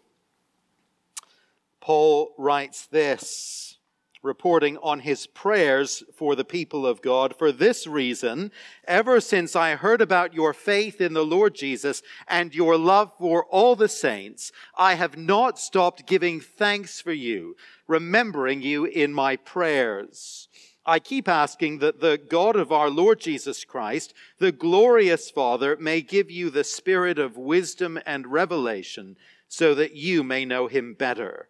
Paul 1.79 2.33
writes 2.39 2.87
this 2.87 3.77
reporting 4.21 4.77
on 4.77 4.99
his 4.99 5.27
prayers 5.27 6.03
for 6.15 6.35
the 6.35 6.45
people 6.45 6.85
of 6.85 7.01
God. 7.01 7.35
For 7.35 7.51
this 7.51 7.87
reason, 7.87 8.51
ever 8.87 9.19
since 9.19 9.55
I 9.55 9.75
heard 9.75 10.01
about 10.01 10.33
your 10.33 10.53
faith 10.53 11.01
in 11.01 11.13
the 11.13 11.25
Lord 11.25 11.55
Jesus 11.55 12.01
and 12.27 12.53
your 12.53 12.77
love 12.77 13.11
for 13.17 13.45
all 13.45 13.75
the 13.75 13.89
saints, 13.89 14.51
I 14.77 14.93
have 14.95 15.17
not 15.17 15.57
stopped 15.57 16.05
giving 16.05 16.39
thanks 16.39 17.01
for 17.01 17.13
you, 17.13 17.55
remembering 17.87 18.61
you 18.61 18.85
in 18.85 19.13
my 19.13 19.35
prayers. 19.37 20.47
I 20.85 20.99
keep 20.99 21.27
asking 21.27 21.79
that 21.79 21.99
the 21.99 22.17
God 22.17 22.55
of 22.55 22.71
our 22.71 22.89
Lord 22.89 23.19
Jesus 23.19 23.63
Christ, 23.63 24.13
the 24.39 24.51
glorious 24.51 25.29
Father, 25.29 25.77
may 25.79 26.01
give 26.01 26.31
you 26.31 26.49
the 26.49 26.63
spirit 26.63 27.19
of 27.19 27.37
wisdom 27.37 27.99
and 28.05 28.25
revelation 28.27 29.15
so 29.47 29.75
that 29.75 29.95
you 29.95 30.23
may 30.23 30.43
know 30.43 30.67
him 30.67 30.95
better. 30.95 31.49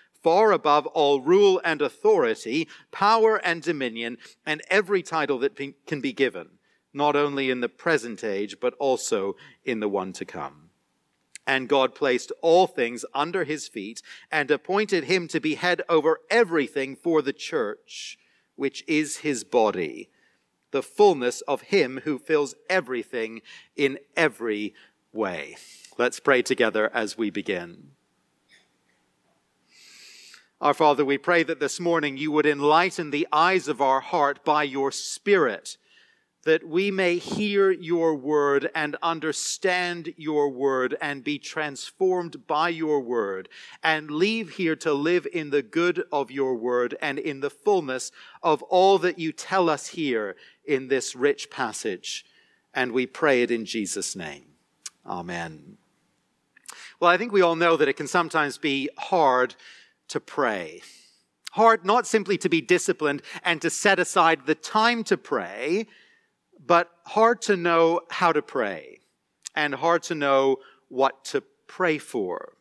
far 0.21 0.51
above 0.51 0.85
all 0.87 1.21
rule 1.21 1.61
and 1.63 1.81
authority, 1.81 2.67
power 2.91 3.37
and 3.37 3.61
dominion, 3.61 4.17
and 4.45 4.61
every 4.69 5.01
title 5.01 5.39
that 5.39 5.55
can 5.87 6.01
be 6.01 6.13
given, 6.13 6.49
not 6.93 7.15
only 7.15 7.49
in 7.49 7.61
the 7.61 7.69
present 7.69 8.23
age, 8.23 8.57
but 8.61 8.73
also 8.75 9.35
in 9.65 9.79
the 9.79 9.89
one 9.89 10.13
to 10.13 10.25
come. 10.25 10.69
And 11.47 11.67
God 11.67 11.95
placed 11.95 12.31
all 12.41 12.67
things 12.67 13.03
under 13.13 13.43
his 13.43 13.67
feet 13.67 14.01
and 14.31 14.51
appointed 14.51 15.05
him 15.05 15.27
to 15.29 15.39
be 15.39 15.55
head 15.55 15.81
over 15.89 16.19
everything 16.29 16.95
for 16.95 17.21
the 17.21 17.33
church, 17.33 18.17
which 18.55 18.83
is 18.87 19.17
his 19.17 19.43
body, 19.43 20.09
the 20.69 20.83
fullness 20.83 21.41
of 21.41 21.63
him 21.63 22.01
who 22.03 22.19
fills 22.19 22.53
everything 22.69 23.41
in 23.75 23.97
every 24.15 24.75
way. 25.11 25.57
Let's 25.97 26.19
pray 26.19 26.41
together 26.41 26.89
as 26.93 27.17
we 27.17 27.31
begin. 27.31 27.91
Our 30.61 30.75
Father, 30.75 31.03
we 31.03 31.17
pray 31.17 31.41
that 31.41 31.59
this 31.59 31.79
morning 31.79 32.17
you 32.17 32.31
would 32.31 32.45
enlighten 32.45 33.09
the 33.09 33.27
eyes 33.31 33.67
of 33.67 33.81
our 33.81 33.99
heart 33.99 34.45
by 34.45 34.61
your 34.61 34.91
Spirit, 34.91 35.75
that 36.43 36.63
we 36.63 36.91
may 36.91 37.17
hear 37.17 37.71
your 37.71 38.13
word 38.13 38.69
and 38.75 38.95
understand 39.01 40.13
your 40.17 40.49
word 40.51 40.95
and 41.01 41.23
be 41.23 41.39
transformed 41.39 42.45
by 42.45 42.69
your 42.69 42.99
word 42.99 43.49
and 43.81 44.11
leave 44.11 44.51
here 44.51 44.75
to 44.75 44.93
live 44.93 45.25
in 45.33 45.49
the 45.49 45.63
good 45.63 46.03
of 46.11 46.29
your 46.29 46.53
word 46.53 46.95
and 47.01 47.17
in 47.17 47.39
the 47.39 47.49
fullness 47.49 48.11
of 48.43 48.61
all 48.63 48.99
that 48.99 49.17
you 49.17 49.31
tell 49.31 49.67
us 49.67 49.87
here 49.87 50.35
in 50.63 50.89
this 50.89 51.15
rich 51.15 51.49
passage. 51.49 52.23
And 52.71 52.91
we 52.91 53.07
pray 53.07 53.41
it 53.41 53.49
in 53.49 53.65
Jesus' 53.65 54.15
name. 54.15 54.45
Amen. 55.07 55.77
Well, 56.99 57.09
I 57.09 57.17
think 57.17 57.31
we 57.31 57.41
all 57.41 57.55
know 57.55 57.77
that 57.77 57.87
it 57.87 57.97
can 57.97 58.07
sometimes 58.07 58.59
be 58.59 58.91
hard 58.95 59.55
to 60.11 60.19
pray. 60.19 60.81
Hard 61.51 61.83
not 61.85 62.07
simply 62.07 62.37
to 62.37 62.49
be 62.49 62.61
disciplined 62.61 63.21
and 63.43 63.61
to 63.61 63.69
set 63.69 63.99
aside 63.99 64.45
the 64.45 64.55
time 64.55 65.03
to 65.05 65.17
pray, 65.17 65.87
but 66.65 66.89
hard 67.05 67.41
to 67.43 67.57
know 67.57 68.01
how 68.09 68.31
to 68.31 68.41
pray 68.41 68.99
and 69.55 69.75
hard 69.75 70.03
to 70.03 70.15
know 70.15 70.57
what 70.87 71.25
to 71.25 71.43
pray 71.67 71.97
for. 71.97 72.53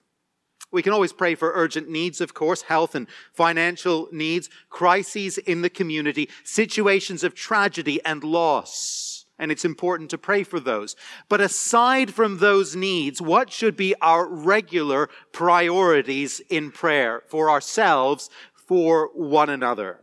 We 0.73 0.83
can 0.83 0.93
always 0.93 1.13
pray 1.13 1.35
for 1.35 1.53
urgent 1.55 1.89
needs, 1.89 2.21
of 2.21 2.35
course, 2.35 2.63
health 2.63 2.95
and 2.95 3.09
financial 3.33 4.09
needs, 4.13 4.49
crises 4.69 5.39
in 5.39 5.63
the 5.63 5.71
community, 5.71 6.29
situations 6.45 7.25
of 7.25 7.35
tragedy 7.35 8.01
and 8.05 8.23
loss 8.23 9.10
and 9.41 9.51
it's 9.51 9.65
important 9.65 10.11
to 10.11 10.19
pray 10.19 10.45
for 10.45 10.61
those. 10.61 10.95
But 11.29 11.41
aside 11.41 12.15
from 12.15 12.39
those 12.39 12.77
needs, 12.77 13.21
what 13.21 13.51
should 13.51 13.77
be 13.77 13.95
our 14.01 14.29
regular 14.29 15.09
priorities 15.33 16.41
in 16.51 16.71
prayer 16.71 17.23
for 17.27 17.51
ourselves, 17.51 18.31
for 18.69 19.11
one 19.15 19.49
another? 19.49 20.03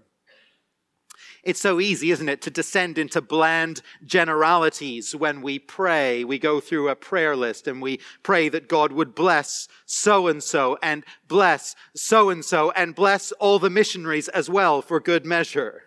It's 1.43 1.61
so 1.61 1.79
easy, 1.79 2.11
isn't 2.11 2.27
it, 2.27 2.41
to 2.41 2.49
descend 2.49 2.97
into 2.97 3.21
bland 3.21 3.81
generalities 4.03 5.15
when 5.15 5.41
we 5.41 5.59
pray. 5.59 6.25
We 6.25 6.39
go 6.39 6.59
through 6.59 6.89
a 6.89 6.95
prayer 6.95 7.37
list 7.37 7.67
and 7.67 7.81
we 7.81 8.01
pray 8.21 8.49
that 8.49 8.67
God 8.67 8.91
would 8.91 9.15
bless 9.15 9.69
so 9.85 10.27
and 10.27 10.43
so 10.43 10.77
and 10.83 11.05
bless 11.29 11.73
so 11.95 12.29
and 12.29 12.43
so 12.43 12.71
and 12.71 12.93
bless 12.93 13.31
all 13.33 13.59
the 13.59 13.69
missionaries 13.69 14.27
as 14.27 14.49
well 14.49 14.81
for 14.81 14.99
good 14.99 15.25
measure. 15.25 15.83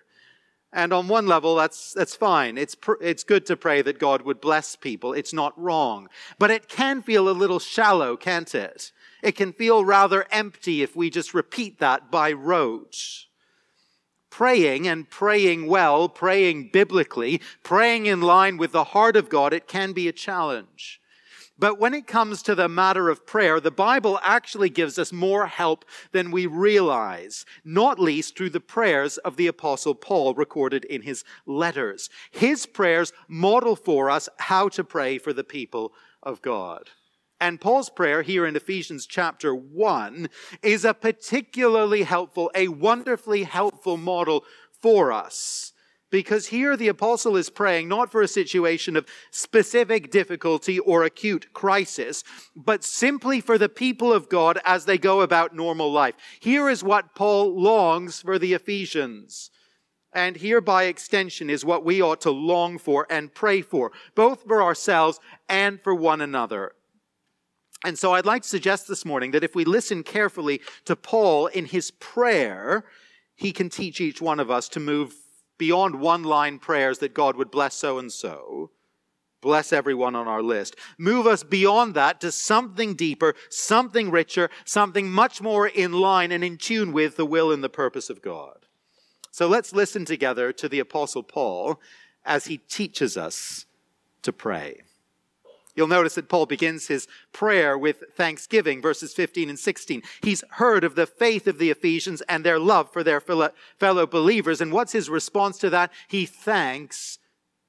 And 0.72 0.92
on 0.92 1.08
one 1.08 1.26
level, 1.26 1.56
that's, 1.56 1.92
that's 1.92 2.14
fine. 2.14 2.56
It's, 2.56 2.76
pr- 2.76 2.92
it's 3.00 3.24
good 3.24 3.44
to 3.46 3.56
pray 3.56 3.82
that 3.82 3.98
God 3.98 4.22
would 4.22 4.40
bless 4.40 4.76
people. 4.76 5.12
It's 5.12 5.32
not 5.32 5.58
wrong. 5.60 6.08
But 6.38 6.52
it 6.52 6.68
can 6.68 7.02
feel 7.02 7.28
a 7.28 7.32
little 7.32 7.58
shallow, 7.58 8.16
can't 8.16 8.54
it? 8.54 8.92
It 9.22 9.32
can 9.32 9.52
feel 9.52 9.84
rather 9.84 10.26
empty 10.30 10.82
if 10.82 10.94
we 10.94 11.10
just 11.10 11.34
repeat 11.34 11.80
that 11.80 12.10
by 12.10 12.32
rote. 12.32 13.26
Praying 14.30 14.86
and 14.86 15.10
praying 15.10 15.66
well, 15.66 16.08
praying 16.08 16.70
biblically, 16.72 17.40
praying 17.64 18.06
in 18.06 18.20
line 18.20 18.56
with 18.56 18.70
the 18.70 18.84
heart 18.84 19.16
of 19.16 19.28
God, 19.28 19.52
it 19.52 19.66
can 19.66 19.92
be 19.92 20.06
a 20.06 20.12
challenge. 20.12 20.99
But 21.60 21.78
when 21.78 21.92
it 21.92 22.06
comes 22.06 22.42
to 22.42 22.54
the 22.54 22.70
matter 22.70 23.10
of 23.10 23.26
prayer, 23.26 23.60
the 23.60 23.70
Bible 23.70 24.18
actually 24.22 24.70
gives 24.70 24.98
us 24.98 25.12
more 25.12 25.46
help 25.46 25.84
than 26.10 26.30
we 26.30 26.46
realize, 26.46 27.44
not 27.64 28.00
least 28.00 28.34
through 28.34 28.50
the 28.50 28.60
prayers 28.60 29.18
of 29.18 29.36
the 29.36 29.46
apostle 29.46 29.94
Paul 29.94 30.32
recorded 30.32 30.86
in 30.86 31.02
his 31.02 31.22
letters. 31.44 32.08
His 32.30 32.64
prayers 32.64 33.12
model 33.28 33.76
for 33.76 34.08
us 34.08 34.26
how 34.38 34.70
to 34.70 34.82
pray 34.82 35.18
for 35.18 35.34
the 35.34 35.44
people 35.44 35.92
of 36.22 36.40
God. 36.40 36.88
And 37.38 37.60
Paul's 37.60 37.90
prayer 37.90 38.22
here 38.22 38.46
in 38.46 38.56
Ephesians 38.56 39.04
chapter 39.04 39.54
1 39.54 40.30
is 40.62 40.86
a 40.86 40.94
particularly 40.94 42.04
helpful, 42.04 42.50
a 42.54 42.68
wonderfully 42.68 43.42
helpful 43.42 43.98
model 43.98 44.44
for 44.80 45.12
us 45.12 45.74
Because 46.10 46.48
here 46.48 46.76
the 46.76 46.88
apostle 46.88 47.36
is 47.36 47.50
praying 47.50 47.88
not 47.88 48.10
for 48.10 48.20
a 48.20 48.28
situation 48.28 48.96
of 48.96 49.06
specific 49.30 50.10
difficulty 50.10 50.78
or 50.80 51.04
acute 51.04 51.52
crisis, 51.52 52.24
but 52.56 52.82
simply 52.82 53.40
for 53.40 53.58
the 53.58 53.68
people 53.68 54.12
of 54.12 54.28
God 54.28 54.58
as 54.64 54.84
they 54.84 54.98
go 54.98 55.20
about 55.20 55.54
normal 55.54 55.92
life. 55.92 56.16
Here 56.40 56.68
is 56.68 56.82
what 56.82 57.14
Paul 57.14 57.60
longs 57.60 58.22
for 58.22 58.38
the 58.38 58.54
Ephesians. 58.54 59.50
And 60.12 60.36
here, 60.36 60.60
by 60.60 60.84
extension, 60.84 61.48
is 61.48 61.64
what 61.64 61.84
we 61.84 62.02
ought 62.02 62.20
to 62.22 62.32
long 62.32 62.78
for 62.78 63.06
and 63.08 63.32
pray 63.32 63.62
for, 63.62 63.92
both 64.16 64.42
for 64.42 64.60
ourselves 64.60 65.20
and 65.48 65.80
for 65.80 65.94
one 65.94 66.20
another. 66.20 66.72
And 67.84 67.98
so 67.98 68.14
I'd 68.14 68.26
like 68.26 68.42
to 68.42 68.48
suggest 68.48 68.88
this 68.88 69.04
morning 69.04 69.30
that 69.30 69.44
if 69.44 69.54
we 69.54 69.64
listen 69.64 70.02
carefully 70.02 70.60
to 70.84 70.96
Paul 70.96 71.46
in 71.46 71.66
his 71.66 71.92
prayer, 71.92 72.84
he 73.36 73.52
can 73.52 73.70
teach 73.70 74.00
each 74.00 74.20
one 74.20 74.40
of 74.40 74.50
us 74.50 74.68
to 74.70 74.80
move 74.80 75.14
beyond 75.60 76.00
one 76.00 76.24
line 76.24 76.58
prayers 76.58 77.00
that 77.00 77.12
God 77.12 77.36
would 77.36 77.50
bless 77.50 77.74
so 77.74 77.98
and 77.98 78.10
so, 78.10 78.70
bless 79.42 79.74
everyone 79.74 80.16
on 80.16 80.26
our 80.26 80.42
list. 80.42 80.74
Move 80.96 81.26
us 81.26 81.44
beyond 81.44 81.94
that 81.94 82.18
to 82.22 82.32
something 82.32 82.94
deeper, 82.94 83.34
something 83.50 84.10
richer, 84.10 84.48
something 84.64 85.10
much 85.10 85.42
more 85.42 85.68
in 85.68 85.92
line 85.92 86.32
and 86.32 86.42
in 86.42 86.56
tune 86.56 86.92
with 86.92 87.16
the 87.16 87.26
will 87.26 87.52
and 87.52 87.62
the 87.62 87.68
purpose 87.68 88.08
of 88.08 88.22
God. 88.22 88.64
So 89.30 89.46
let's 89.46 89.74
listen 89.74 90.06
together 90.06 90.50
to 90.54 90.66
the 90.66 90.78
Apostle 90.78 91.22
Paul 91.22 91.78
as 92.24 92.46
he 92.46 92.56
teaches 92.56 93.18
us 93.18 93.66
to 94.22 94.32
pray. 94.32 94.80
You'll 95.74 95.86
notice 95.86 96.16
that 96.16 96.28
Paul 96.28 96.46
begins 96.46 96.88
his 96.88 97.06
prayer 97.32 97.78
with 97.78 98.02
thanksgiving, 98.16 98.82
verses 98.82 99.14
15 99.14 99.48
and 99.48 99.58
16. 99.58 100.02
He's 100.22 100.44
heard 100.50 100.84
of 100.84 100.94
the 100.94 101.06
faith 101.06 101.46
of 101.46 101.58
the 101.58 101.70
Ephesians 101.70 102.22
and 102.22 102.44
their 102.44 102.58
love 102.58 102.92
for 102.92 103.02
their 103.02 103.20
fellow 103.20 104.06
believers. 104.06 104.60
And 104.60 104.72
what's 104.72 104.92
his 104.92 105.08
response 105.08 105.58
to 105.58 105.70
that? 105.70 105.92
He 106.08 106.26
thanks 106.26 107.18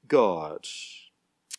God. 0.07 0.65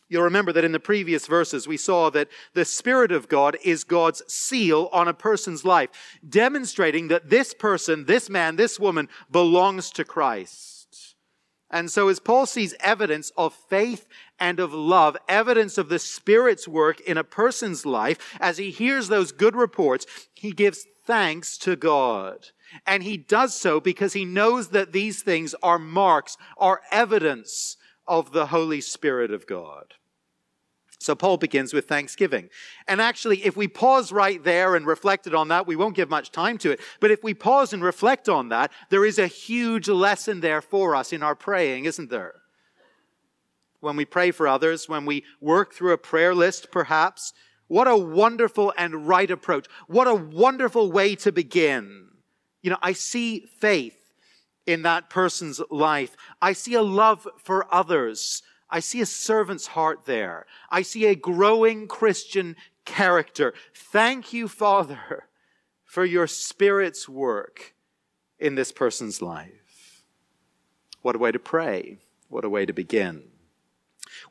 You'll 0.08 0.24
remember 0.24 0.52
that 0.52 0.64
in 0.64 0.72
the 0.72 0.80
previous 0.80 1.26
verses, 1.26 1.66
we 1.66 1.78
saw 1.78 2.10
that 2.10 2.28
the 2.52 2.66
Spirit 2.66 3.12
of 3.12 3.30
God 3.30 3.56
is 3.64 3.82
God's 3.82 4.22
seal 4.30 4.90
on 4.92 5.08
a 5.08 5.14
person's 5.14 5.64
life, 5.64 5.88
demonstrating 6.28 7.08
that 7.08 7.30
this 7.30 7.54
person, 7.54 8.04
this 8.04 8.28
man, 8.28 8.56
this 8.56 8.78
woman 8.78 9.08
belongs 9.30 9.90
to 9.92 10.04
Christ. 10.04 10.81
And 11.72 11.90
so, 11.90 12.08
as 12.08 12.20
Paul 12.20 12.44
sees 12.44 12.74
evidence 12.80 13.32
of 13.36 13.54
faith 13.54 14.06
and 14.38 14.60
of 14.60 14.74
love, 14.74 15.16
evidence 15.26 15.78
of 15.78 15.88
the 15.88 15.98
Spirit's 15.98 16.68
work 16.68 17.00
in 17.00 17.16
a 17.16 17.24
person's 17.24 17.86
life, 17.86 18.36
as 18.38 18.58
he 18.58 18.70
hears 18.70 19.08
those 19.08 19.32
good 19.32 19.56
reports, 19.56 20.04
he 20.34 20.52
gives 20.52 20.86
thanks 21.06 21.56
to 21.58 21.74
God. 21.74 22.48
And 22.86 23.02
he 23.02 23.16
does 23.16 23.58
so 23.58 23.80
because 23.80 24.12
he 24.12 24.26
knows 24.26 24.68
that 24.68 24.92
these 24.92 25.22
things 25.22 25.54
are 25.62 25.78
marks, 25.78 26.36
are 26.58 26.82
evidence 26.90 27.78
of 28.06 28.32
the 28.32 28.46
Holy 28.46 28.80
Spirit 28.80 29.30
of 29.30 29.46
God. 29.46 29.94
So 31.02 31.14
Paul 31.14 31.36
begins 31.36 31.74
with 31.74 31.88
thanksgiving. 31.88 32.48
And 32.86 33.00
actually, 33.00 33.44
if 33.44 33.56
we 33.56 33.68
pause 33.68 34.12
right 34.12 34.42
there 34.42 34.76
and 34.76 34.86
reflected 34.86 35.34
on 35.34 35.48
that, 35.48 35.66
we 35.66 35.76
won't 35.76 35.96
give 35.96 36.08
much 36.08 36.30
time 36.30 36.58
to 36.58 36.70
it. 36.70 36.80
But 37.00 37.10
if 37.10 37.22
we 37.22 37.34
pause 37.34 37.72
and 37.72 37.82
reflect 37.82 38.28
on 38.28 38.50
that, 38.50 38.72
there 38.90 39.04
is 39.04 39.18
a 39.18 39.26
huge 39.26 39.88
lesson 39.88 40.40
there 40.40 40.62
for 40.62 40.94
us 40.94 41.12
in 41.12 41.22
our 41.22 41.34
praying, 41.34 41.84
isn't 41.86 42.10
there? 42.10 42.34
When 43.80 43.96
we 43.96 44.04
pray 44.04 44.30
for 44.30 44.46
others, 44.46 44.88
when 44.88 45.04
we 45.04 45.24
work 45.40 45.74
through 45.74 45.92
a 45.92 45.98
prayer 45.98 46.34
list, 46.34 46.70
perhaps, 46.70 47.32
what 47.66 47.88
a 47.88 47.96
wonderful 47.96 48.72
and 48.78 49.08
right 49.08 49.30
approach. 49.30 49.66
What 49.88 50.06
a 50.06 50.14
wonderful 50.14 50.92
way 50.92 51.16
to 51.16 51.32
begin. 51.32 52.08
You 52.62 52.70
know, 52.70 52.78
I 52.82 52.92
see 52.92 53.46
faith 53.58 53.98
in 54.66 54.82
that 54.82 55.10
person's 55.10 55.60
life. 55.70 56.14
I 56.40 56.52
see 56.52 56.74
a 56.74 56.82
love 56.82 57.26
for 57.42 57.66
others. 57.74 58.42
I 58.72 58.80
see 58.80 59.02
a 59.02 59.06
servant's 59.06 59.68
heart 59.68 60.06
there. 60.06 60.46
I 60.70 60.80
see 60.80 61.04
a 61.04 61.14
growing 61.14 61.86
Christian 61.86 62.56
character. 62.86 63.52
Thank 63.74 64.32
you, 64.32 64.48
Father, 64.48 65.28
for 65.84 66.06
your 66.06 66.26
Spirit's 66.26 67.06
work 67.06 67.74
in 68.38 68.54
this 68.54 68.72
person's 68.72 69.20
life. 69.20 70.02
What 71.02 71.16
a 71.16 71.18
way 71.18 71.32
to 71.32 71.38
pray. 71.38 71.98
What 72.28 72.46
a 72.46 72.48
way 72.48 72.64
to 72.64 72.72
begin. 72.72 73.31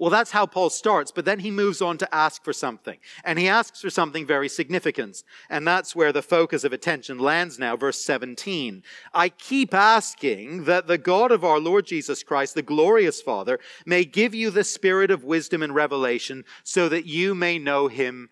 Well, 0.01 0.09
that's 0.09 0.31
how 0.31 0.47
Paul 0.47 0.71
starts, 0.71 1.11
but 1.11 1.25
then 1.25 1.41
he 1.41 1.51
moves 1.51 1.79
on 1.79 1.99
to 1.99 2.15
ask 2.15 2.43
for 2.43 2.53
something. 2.53 2.97
And 3.23 3.37
he 3.37 3.47
asks 3.47 3.81
for 3.81 3.91
something 3.91 4.25
very 4.25 4.49
significant. 4.49 5.21
And 5.47 5.67
that's 5.67 5.95
where 5.95 6.11
the 6.11 6.23
focus 6.23 6.63
of 6.63 6.73
attention 6.73 7.19
lands 7.19 7.59
now, 7.59 7.77
verse 7.77 8.03
17. 8.03 8.81
I 9.13 9.29
keep 9.29 9.75
asking 9.75 10.63
that 10.63 10.87
the 10.87 10.97
God 10.97 11.31
of 11.31 11.43
our 11.43 11.59
Lord 11.59 11.85
Jesus 11.85 12.23
Christ, 12.23 12.55
the 12.55 12.63
glorious 12.63 13.21
Father, 13.21 13.59
may 13.85 14.03
give 14.03 14.33
you 14.33 14.49
the 14.49 14.63
spirit 14.63 15.11
of 15.11 15.23
wisdom 15.23 15.61
and 15.61 15.75
revelation 15.75 16.45
so 16.63 16.89
that 16.89 17.05
you 17.05 17.35
may 17.35 17.59
know 17.59 17.87
him 17.87 18.31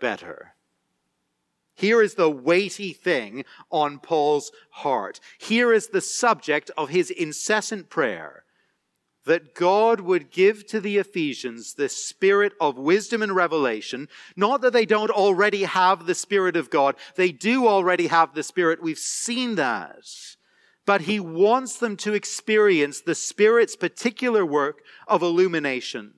better. 0.00 0.54
Here 1.74 2.00
is 2.00 2.14
the 2.14 2.30
weighty 2.30 2.94
thing 2.94 3.44
on 3.70 3.98
Paul's 3.98 4.50
heart. 4.70 5.20
Here 5.38 5.74
is 5.74 5.88
the 5.88 6.00
subject 6.00 6.70
of 6.74 6.88
his 6.88 7.10
incessant 7.10 7.90
prayer 7.90 8.44
that 9.24 9.54
God 9.54 10.00
would 10.00 10.30
give 10.30 10.66
to 10.66 10.80
the 10.80 10.96
Ephesians 10.98 11.74
the 11.74 11.88
spirit 11.88 12.52
of 12.60 12.76
wisdom 12.76 13.22
and 13.22 13.34
revelation. 13.34 14.08
Not 14.36 14.60
that 14.62 14.72
they 14.72 14.86
don't 14.86 15.10
already 15.10 15.64
have 15.64 16.06
the 16.06 16.14
Spirit 16.14 16.56
of 16.56 16.70
God. 16.70 16.96
They 17.16 17.30
do 17.30 17.66
already 17.68 18.08
have 18.08 18.34
the 18.34 18.42
Spirit. 18.42 18.82
We've 18.82 18.98
seen 18.98 19.54
that. 19.56 20.04
But 20.84 21.02
he 21.02 21.20
wants 21.20 21.78
them 21.78 21.96
to 21.98 22.14
experience 22.14 23.00
the 23.00 23.14
Spirit's 23.14 23.76
particular 23.76 24.44
work 24.44 24.80
of 25.06 25.22
illumination, 25.22 26.14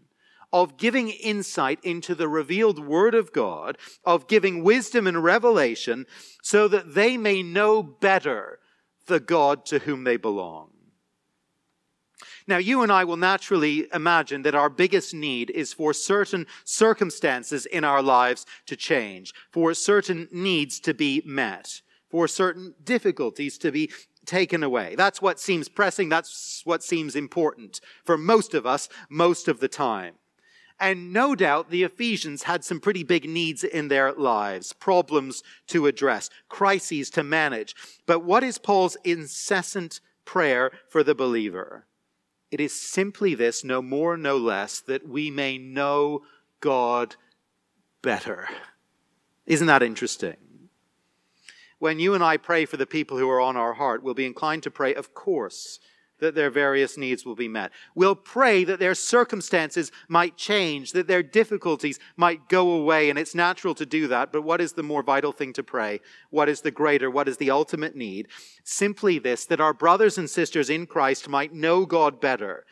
of 0.52 0.78
giving 0.78 1.10
insight 1.10 1.80
into 1.82 2.14
the 2.14 2.28
revealed 2.28 2.78
Word 2.78 3.14
of 3.14 3.32
God, 3.32 3.76
of 4.04 4.26
giving 4.26 4.64
wisdom 4.64 5.06
and 5.06 5.22
revelation 5.22 6.06
so 6.42 6.68
that 6.68 6.94
they 6.94 7.18
may 7.18 7.42
know 7.42 7.82
better 7.82 8.58
the 9.06 9.20
God 9.20 9.66
to 9.66 9.80
whom 9.80 10.04
they 10.04 10.16
belong. 10.16 10.70
Now, 12.46 12.58
you 12.58 12.82
and 12.82 12.92
I 12.92 13.04
will 13.04 13.16
naturally 13.16 13.86
imagine 13.94 14.42
that 14.42 14.54
our 14.54 14.68
biggest 14.68 15.14
need 15.14 15.50
is 15.50 15.72
for 15.72 15.94
certain 15.94 16.46
circumstances 16.64 17.64
in 17.64 17.84
our 17.84 18.02
lives 18.02 18.44
to 18.66 18.76
change, 18.76 19.32
for 19.50 19.72
certain 19.72 20.28
needs 20.30 20.78
to 20.80 20.92
be 20.92 21.22
met, 21.24 21.80
for 22.10 22.28
certain 22.28 22.74
difficulties 22.84 23.56
to 23.58 23.72
be 23.72 23.90
taken 24.26 24.62
away. 24.62 24.94
That's 24.94 25.22
what 25.22 25.40
seems 25.40 25.68
pressing. 25.68 26.10
That's 26.10 26.60
what 26.64 26.82
seems 26.82 27.16
important 27.16 27.80
for 28.04 28.18
most 28.18 28.52
of 28.52 28.66
us, 28.66 28.88
most 29.08 29.48
of 29.48 29.60
the 29.60 29.68
time. 29.68 30.14
And 30.78 31.12
no 31.12 31.34
doubt 31.34 31.70
the 31.70 31.84
Ephesians 31.84 32.42
had 32.42 32.64
some 32.64 32.80
pretty 32.80 33.04
big 33.04 33.28
needs 33.28 33.64
in 33.64 33.88
their 33.88 34.12
lives, 34.12 34.72
problems 34.72 35.42
to 35.68 35.86
address, 35.86 36.28
crises 36.48 37.10
to 37.10 37.22
manage. 37.22 37.74
But 38.06 38.24
what 38.24 38.42
is 38.42 38.58
Paul's 38.58 38.96
incessant 39.04 40.00
prayer 40.24 40.72
for 40.88 41.02
the 41.02 41.14
believer? 41.14 41.86
It 42.54 42.60
is 42.60 42.72
simply 42.72 43.34
this, 43.34 43.64
no 43.64 43.82
more, 43.82 44.16
no 44.16 44.36
less, 44.36 44.78
that 44.78 45.08
we 45.08 45.28
may 45.28 45.58
know 45.58 46.22
God 46.60 47.16
better. 48.00 48.48
Isn't 49.44 49.66
that 49.66 49.82
interesting? 49.82 50.36
When 51.80 51.98
you 51.98 52.14
and 52.14 52.22
I 52.22 52.36
pray 52.36 52.64
for 52.64 52.76
the 52.76 52.86
people 52.86 53.18
who 53.18 53.28
are 53.28 53.40
on 53.40 53.56
our 53.56 53.74
heart, 53.74 54.04
we'll 54.04 54.14
be 54.14 54.24
inclined 54.24 54.62
to 54.62 54.70
pray, 54.70 54.94
of 54.94 55.14
course, 55.14 55.80
that 56.20 56.34
their 56.34 56.50
various 56.50 56.96
needs 56.96 57.24
will 57.24 57.34
be 57.34 57.48
met. 57.48 57.72
We'll 57.94 58.14
pray 58.14 58.64
that 58.64 58.78
their 58.78 58.94
circumstances 58.94 59.90
might 60.08 60.36
change, 60.36 60.92
that 60.92 61.06
their 61.06 61.22
difficulties 61.22 61.98
might 62.16 62.48
go 62.48 62.70
away, 62.70 63.10
and 63.10 63.18
it's 63.18 63.34
natural 63.34 63.74
to 63.74 63.86
do 63.86 64.06
that. 64.08 64.32
But 64.32 64.42
what 64.42 64.60
is 64.60 64.72
the 64.72 64.82
more 64.82 65.02
vital 65.02 65.32
thing 65.32 65.52
to 65.54 65.62
pray? 65.62 66.00
What 66.30 66.48
is 66.48 66.60
the 66.60 66.70
greater? 66.70 67.10
What 67.10 67.28
is 67.28 67.38
the 67.38 67.50
ultimate 67.50 67.96
need? 67.96 68.28
Simply 68.62 69.18
this 69.18 69.44
that 69.46 69.60
our 69.60 69.74
brothers 69.74 70.16
and 70.16 70.30
sisters 70.30 70.70
in 70.70 70.86
Christ 70.86 71.28
might 71.28 71.52
know 71.52 71.84
God 71.84 72.20
better, 72.20 72.64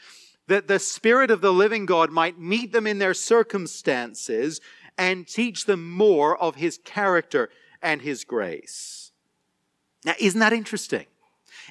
that 0.47 0.69
the 0.69 0.79
Spirit 0.79 1.31
of 1.31 1.41
the 1.41 1.53
living 1.53 1.87
God 1.87 2.11
might 2.11 2.39
meet 2.39 2.73
them 2.73 2.87
in 2.87 2.99
their 2.99 3.15
circumstances 3.15 4.61
and 4.97 5.27
teach 5.27 5.67
them 5.67 5.91
more 5.91 6.37
of 6.37 6.57
His 6.57 6.79
character 6.85 7.51
and 7.83 8.03
His 8.03 8.25
grace. 8.25 9.13
Now, 10.05 10.15
isn't 10.19 10.41
that 10.41 10.53
interesting? 10.53 11.07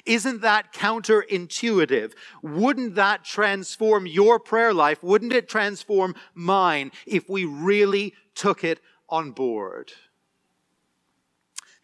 Isn't 0.04 0.40
that 0.40 0.72
counterintuitive? 0.72 2.12
Wouldn't 2.42 2.96
that 2.96 3.24
transform 3.24 4.06
your 4.06 4.40
prayer 4.40 4.74
life? 4.74 5.02
Wouldn't 5.02 5.32
it 5.32 5.48
transform 5.48 6.14
mine 6.34 6.90
if 7.06 7.28
we 7.28 7.44
really 7.44 8.14
took 8.34 8.64
it 8.64 8.80
on 9.08 9.30
board? 9.30 9.92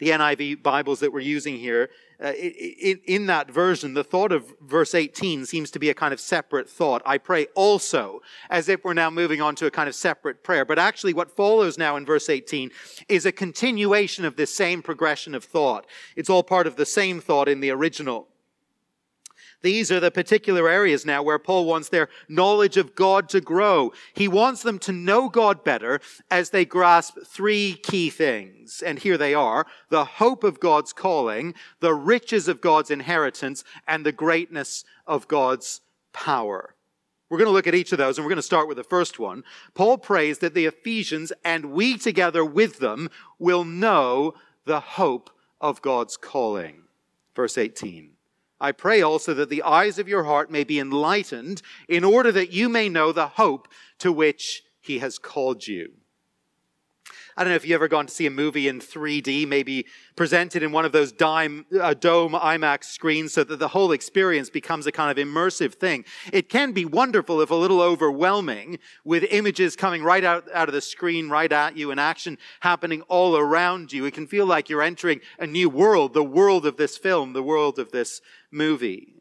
The 0.00 0.10
NIV 0.10 0.62
Bibles 0.62 1.00
that 1.00 1.12
we're 1.12 1.20
using 1.20 1.58
here 1.58 1.90
uh, 2.22 2.32
in, 2.32 3.00
in 3.06 3.26
that 3.26 3.48
version, 3.50 3.94
the 3.94 4.02
thought 4.02 4.32
of 4.32 4.52
verse 4.60 4.94
18 4.94 5.46
seems 5.46 5.70
to 5.70 5.78
be 5.78 5.88
a 5.88 5.94
kind 5.94 6.12
of 6.12 6.18
separate 6.18 6.68
thought. 6.68 7.00
I 7.06 7.18
pray 7.18 7.46
also, 7.54 8.22
as 8.50 8.68
if 8.68 8.84
we're 8.84 8.94
now 8.94 9.08
moving 9.08 9.40
on 9.40 9.54
to 9.56 9.66
a 9.66 9.70
kind 9.70 9.88
of 9.88 9.94
separate 9.94 10.42
prayer. 10.42 10.64
But 10.64 10.80
actually, 10.80 11.14
what 11.14 11.36
follows 11.36 11.78
now 11.78 11.96
in 11.96 12.04
verse 12.04 12.28
18 12.28 12.70
is 13.08 13.24
a 13.24 13.32
continuation 13.32 14.24
of 14.24 14.34
this 14.34 14.52
same 14.52 14.82
progression 14.82 15.34
of 15.34 15.44
thought. 15.44 15.86
It's 16.16 16.30
all 16.30 16.42
part 16.42 16.66
of 16.66 16.74
the 16.74 16.86
same 16.86 17.20
thought 17.20 17.48
in 17.48 17.60
the 17.60 17.70
original. 17.70 18.26
These 19.60 19.90
are 19.90 19.98
the 19.98 20.10
particular 20.10 20.68
areas 20.68 21.04
now 21.04 21.22
where 21.22 21.38
Paul 21.38 21.64
wants 21.64 21.88
their 21.88 22.08
knowledge 22.28 22.76
of 22.76 22.94
God 22.94 23.28
to 23.30 23.40
grow. 23.40 23.92
He 24.14 24.28
wants 24.28 24.62
them 24.62 24.78
to 24.80 24.92
know 24.92 25.28
God 25.28 25.64
better 25.64 26.00
as 26.30 26.50
they 26.50 26.64
grasp 26.64 27.18
three 27.26 27.74
key 27.82 28.08
things. 28.08 28.82
And 28.82 29.00
here 29.00 29.18
they 29.18 29.34
are. 29.34 29.66
The 29.88 30.04
hope 30.04 30.44
of 30.44 30.60
God's 30.60 30.92
calling, 30.92 31.54
the 31.80 31.94
riches 31.94 32.46
of 32.46 32.60
God's 32.60 32.90
inheritance, 32.90 33.64
and 33.86 34.06
the 34.06 34.12
greatness 34.12 34.84
of 35.06 35.26
God's 35.26 35.80
power. 36.12 36.74
We're 37.28 37.38
going 37.38 37.48
to 37.48 37.52
look 37.52 37.66
at 37.66 37.74
each 37.74 37.92
of 37.92 37.98
those 37.98 38.16
and 38.16 38.24
we're 38.24 38.30
going 38.30 38.36
to 38.36 38.42
start 38.42 38.68
with 38.68 38.78
the 38.78 38.84
first 38.84 39.18
one. 39.18 39.44
Paul 39.74 39.98
prays 39.98 40.38
that 40.38 40.54
the 40.54 40.66
Ephesians 40.66 41.32
and 41.44 41.72
we 41.72 41.98
together 41.98 42.44
with 42.44 42.78
them 42.78 43.10
will 43.38 43.64
know 43.64 44.34
the 44.64 44.80
hope 44.80 45.30
of 45.60 45.82
God's 45.82 46.16
calling. 46.16 46.84
Verse 47.34 47.58
18. 47.58 48.17
I 48.60 48.72
pray 48.72 49.02
also 49.02 49.34
that 49.34 49.50
the 49.50 49.62
eyes 49.62 49.98
of 49.98 50.08
your 50.08 50.24
heart 50.24 50.50
may 50.50 50.64
be 50.64 50.78
enlightened 50.78 51.62
in 51.88 52.04
order 52.04 52.32
that 52.32 52.52
you 52.52 52.68
may 52.68 52.88
know 52.88 53.12
the 53.12 53.28
hope 53.28 53.68
to 53.98 54.12
which 54.12 54.62
he 54.80 54.98
has 54.98 55.18
called 55.18 55.66
you. 55.66 55.92
I 57.38 57.44
don't 57.44 57.52
know 57.52 57.56
if 57.56 57.64
you've 57.64 57.76
ever 57.76 57.86
gone 57.86 58.06
to 58.06 58.12
see 58.12 58.26
a 58.26 58.32
movie 58.32 58.66
in 58.66 58.80
3D, 58.80 59.46
maybe 59.46 59.86
presented 60.16 60.64
in 60.64 60.72
one 60.72 60.84
of 60.84 60.90
those 60.90 61.12
dime, 61.12 61.66
uh, 61.80 61.94
dome 61.94 62.32
IMAX 62.32 62.86
screens 62.86 63.34
so 63.34 63.44
that 63.44 63.60
the 63.60 63.68
whole 63.68 63.92
experience 63.92 64.50
becomes 64.50 64.88
a 64.88 64.92
kind 64.92 65.16
of 65.16 65.24
immersive 65.24 65.74
thing. 65.74 66.04
It 66.32 66.48
can 66.48 66.72
be 66.72 66.84
wonderful 66.84 67.40
if 67.40 67.52
a 67.52 67.54
little 67.54 67.80
overwhelming 67.80 68.80
with 69.04 69.22
images 69.30 69.76
coming 69.76 70.02
right 70.02 70.24
out, 70.24 70.48
out 70.52 70.68
of 70.68 70.74
the 70.74 70.80
screen, 70.80 71.28
right 71.28 71.52
at 71.52 71.76
you 71.76 71.92
and 71.92 72.00
action 72.00 72.38
happening 72.58 73.02
all 73.02 73.36
around 73.36 73.92
you. 73.92 74.04
It 74.04 74.14
can 74.14 74.26
feel 74.26 74.44
like 74.44 74.68
you're 74.68 74.82
entering 74.82 75.20
a 75.38 75.46
new 75.46 75.70
world, 75.70 76.14
the 76.14 76.24
world 76.24 76.66
of 76.66 76.76
this 76.76 76.98
film, 76.98 77.34
the 77.34 77.42
world 77.44 77.78
of 77.78 77.92
this 77.92 78.20
movie. 78.50 79.17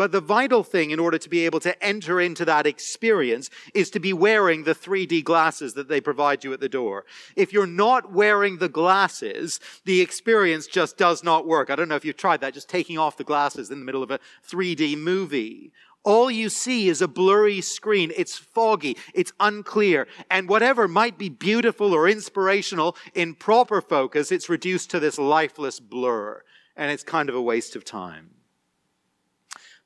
But 0.00 0.12
the 0.12 0.22
vital 0.22 0.64
thing 0.64 0.92
in 0.92 0.98
order 0.98 1.18
to 1.18 1.28
be 1.28 1.44
able 1.44 1.60
to 1.60 1.84
enter 1.84 2.22
into 2.22 2.46
that 2.46 2.66
experience 2.66 3.50
is 3.74 3.90
to 3.90 4.00
be 4.00 4.14
wearing 4.14 4.64
the 4.64 4.74
3D 4.74 5.22
glasses 5.24 5.74
that 5.74 5.88
they 5.88 6.00
provide 6.00 6.42
you 6.42 6.54
at 6.54 6.60
the 6.60 6.70
door. 6.70 7.04
If 7.36 7.52
you're 7.52 7.66
not 7.66 8.10
wearing 8.10 8.56
the 8.56 8.70
glasses, 8.70 9.60
the 9.84 10.00
experience 10.00 10.66
just 10.66 10.96
does 10.96 11.22
not 11.22 11.46
work. 11.46 11.68
I 11.68 11.76
don't 11.76 11.90
know 11.90 11.96
if 11.96 12.06
you've 12.06 12.16
tried 12.16 12.40
that, 12.40 12.54
just 12.54 12.70
taking 12.70 12.96
off 12.96 13.18
the 13.18 13.24
glasses 13.24 13.70
in 13.70 13.78
the 13.78 13.84
middle 13.84 14.02
of 14.02 14.10
a 14.10 14.20
3D 14.48 14.96
movie. 14.96 15.70
All 16.02 16.30
you 16.30 16.48
see 16.48 16.88
is 16.88 17.02
a 17.02 17.06
blurry 17.06 17.60
screen. 17.60 18.10
It's 18.16 18.38
foggy. 18.38 18.96
It's 19.12 19.34
unclear. 19.38 20.06
And 20.30 20.48
whatever 20.48 20.88
might 20.88 21.18
be 21.18 21.28
beautiful 21.28 21.92
or 21.92 22.08
inspirational 22.08 22.96
in 23.12 23.34
proper 23.34 23.82
focus, 23.82 24.32
it's 24.32 24.48
reduced 24.48 24.88
to 24.92 24.98
this 24.98 25.18
lifeless 25.18 25.78
blur. 25.78 26.42
And 26.74 26.90
it's 26.90 27.04
kind 27.04 27.28
of 27.28 27.34
a 27.34 27.42
waste 27.42 27.76
of 27.76 27.84
time. 27.84 28.30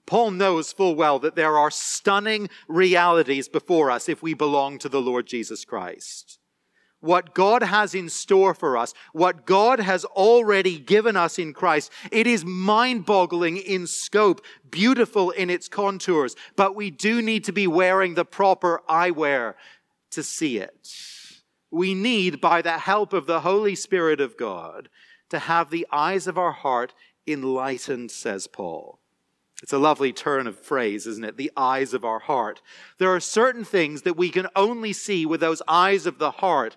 Paul 0.06 0.32
knows 0.32 0.72
full 0.72 0.94
well 0.94 1.18
that 1.20 1.36
there 1.36 1.56
are 1.56 1.70
stunning 1.70 2.48
realities 2.68 3.48
before 3.48 3.90
us 3.90 4.08
if 4.08 4.22
we 4.22 4.34
belong 4.34 4.78
to 4.78 4.88
the 4.88 5.00
Lord 5.00 5.26
Jesus 5.26 5.64
Christ. 5.64 6.38
What 7.00 7.34
God 7.34 7.62
has 7.62 7.94
in 7.94 8.08
store 8.08 8.54
for 8.54 8.78
us, 8.78 8.94
what 9.12 9.44
God 9.44 9.78
has 9.78 10.06
already 10.06 10.78
given 10.78 11.16
us 11.16 11.38
in 11.38 11.52
Christ, 11.52 11.92
it 12.10 12.26
is 12.26 12.46
mind 12.46 13.04
boggling 13.04 13.58
in 13.58 13.86
scope, 13.86 14.42
beautiful 14.70 15.30
in 15.30 15.50
its 15.50 15.68
contours, 15.68 16.34
but 16.56 16.74
we 16.74 16.90
do 16.90 17.20
need 17.20 17.44
to 17.44 17.52
be 17.52 17.66
wearing 17.66 18.14
the 18.14 18.24
proper 18.24 18.82
eyewear 18.88 19.54
to 20.12 20.22
see 20.22 20.56
it. 20.56 20.88
We 21.70 21.94
need, 21.94 22.40
by 22.40 22.62
the 22.62 22.78
help 22.78 23.12
of 23.12 23.26
the 23.26 23.40
Holy 23.40 23.74
Spirit 23.74 24.20
of 24.20 24.38
God, 24.38 24.88
to 25.28 25.40
have 25.40 25.68
the 25.68 25.86
eyes 25.92 26.26
of 26.26 26.38
our 26.38 26.52
heart 26.52 26.94
enlightened, 27.26 28.10
says 28.12 28.46
Paul. 28.46 29.00
It's 29.62 29.72
a 29.72 29.78
lovely 29.78 30.12
turn 30.12 30.46
of 30.46 30.58
phrase, 30.58 31.06
isn't 31.06 31.24
it? 31.24 31.36
The 31.36 31.52
eyes 31.56 31.94
of 31.94 32.04
our 32.04 32.18
heart. 32.18 32.60
There 32.98 33.14
are 33.14 33.20
certain 33.20 33.64
things 33.64 34.02
that 34.02 34.16
we 34.16 34.28
can 34.28 34.48
only 34.54 34.92
see 34.92 35.24
with 35.24 35.40
those 35.40 35.62
eyes 35.66 36.06
of 36.06 36.18
the 36.18 36.32
heart, 36.32 36.76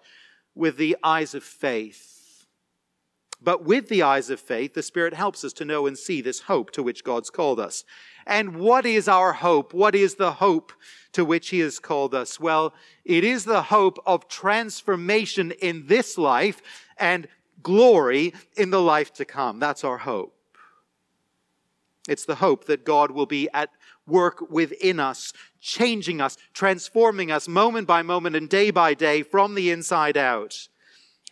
with 0.55 0.77
the 0.77 0.96
eyes 1.03 1.34
of 1.34 1.43
faith. 1.43 2.46
But 3.41 3.63
with 3.63 3.88
the 3.88 4.01
eyes 4.01 4.29
of 4.29 4.39
faith, 4.39 4.74
the 4.74 4.81
Spirit 4.81 5.13
helps 5.13 5.43
us 5.43 5.53
to 5.53 5.65
know 5.65 5.86
and 5.86 5.98
see 5.98 6.22
this 6.22 6.41
hope 6.41 6.72
to 6.72 6.84
which 6.84 7.03
God's 7.03 7.29
called 7.29 7.60
us. 7.60 7.84
And 8.25 8.57
what 8.57 8.86
is 8.86 9.07
our 9.07 9.34
hope? 9.34 9.74
What 9.74 9.93
is 9.93 10.15
the 10.15 10.34
hope 10.34 10.72
to 11.13 11.24
which 11.24 11.50
He 11.50 11.60
has 11.60 11.79
called 11.79 12.15
us? 12.15 12.39
Well, 12.39 12.74
it 13.05 13.24
is 13.24 13.46
the 13.46 13.63
hope 13.63 14.00
of 14.05 14.27
transformation 14.27 15.51
in 15.51 15.88
this 15.88 16.17
life 16.17 16.62
and 16.98 17.27
glory 17.62 18.34
in 18.55 18.72
the 18.72 18.81
life 18.81 19.13
to 19.13 19.25
come. 19.25 19.60
That's 19.60 19.84
our 19.84 20.00
hope. 20.00 20.37
It's 22.07 22.25
the 22.25 22.35
hope 22.35 22.65
that 22.65 22.85
God 22.85 23.11
will 23.11 23.25
be 23.25 23.49
at 23.53 23.69
work 24.05 24.49
within 24.49 24.99
us, 24.99 25.33
changing 25.59 26.21
us, 26.21 26.37
transforming 26.53 27.31
us 27.31 27.47
moment 27.47 27.87
by 27.87 28.01
moment 28.01 28.35
and 28.35 28.49
day 28.49 28.71
by 28.71 28.93
day 28.93 29.21
from 29.21 29.55
the 29.55 29.69
inside 29.69 30.17
out. 30.17 30.67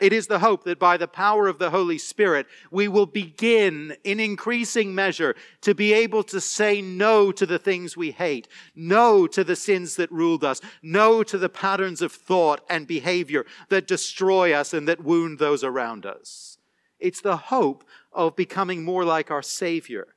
It 0.02 0.12
is 0.12 0.28
the 0.28 0.40
hope 0.40 0.66
that 0.66 0.78
by 0.78 0.98
the 0.98 1.08
power 1.08 1.48
of 1.48 1.58
the 1.58 1.70
Holy 1.70 1.98
Spirit, 1.98 2.48
we 2.70 2.90
will 2.90 3.06
begin 3.06 3.96
in 4.04 4.20
increasing 4.20 4.94
measure 4.94 5.36
to 5.62 5.74
be 5.74 5.94
able 5.94 6.22
to 6.24 6.42
say 6.42 6.82
no 6.82 7.32
to 7.32 7.46
the 7.46 7.60
things 7.60 7.96
we 7.96 8.12
hate, 8.12 8.50
no 8.76 9.26
to 9.28 9.42
the 9.46 9.56
sins 9.56 9.96
that 9.96 10.12
ruled 10.12 10.44
us, 10.44 10.60
no 10.84 11.24
to 11.24 11.38
the 11.38 11.48
patterns 11.48 12.02
of 12.02 12.12
thought 12.12 12.60
and 12.70 12.88
behavior 12.88 13.46
that 13.70 13.88
destroy 13.88 14.52
us 14.52 14.74
and 14.74 14.86
that 14.90 15.02
wound 15.02 15.40
those 15.40 15.64
around 15.64 16.06
us. 16.06 16.58
It's 17.00 17.22
the 17.22 17.38
hope 17.38 17.86
of 18.12 18.36
becoming 18.36 18.84
more 18.84 19.06
like 19.06 19.32
our 19.32 19.42
Savior 19.42 20.08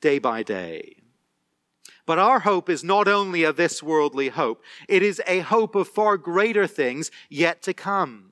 day 0.00 0.18
by 0.18 0.42
day. 0.42 0.96
But 2.06 2.18
our 2.18 2.40
hope 2.40 2.70
is 2.70 2.84
not 2.84 3.08
only 3.08 3.42
a 3.42 3.52
this 3.52 3.82
worldly 3.82 4.28
hope, 4.28 4.62
it 4.88 5.02
is 5.02 5.20
a 5.26 5.40
hope 5.40 5.74
of 5.74 5.88
far 5.88 6.16
greater 6.16 6.66
things 6.66 7.10
yet 7.28 7.62
to 7.62 7.74
come. 7.74 8.30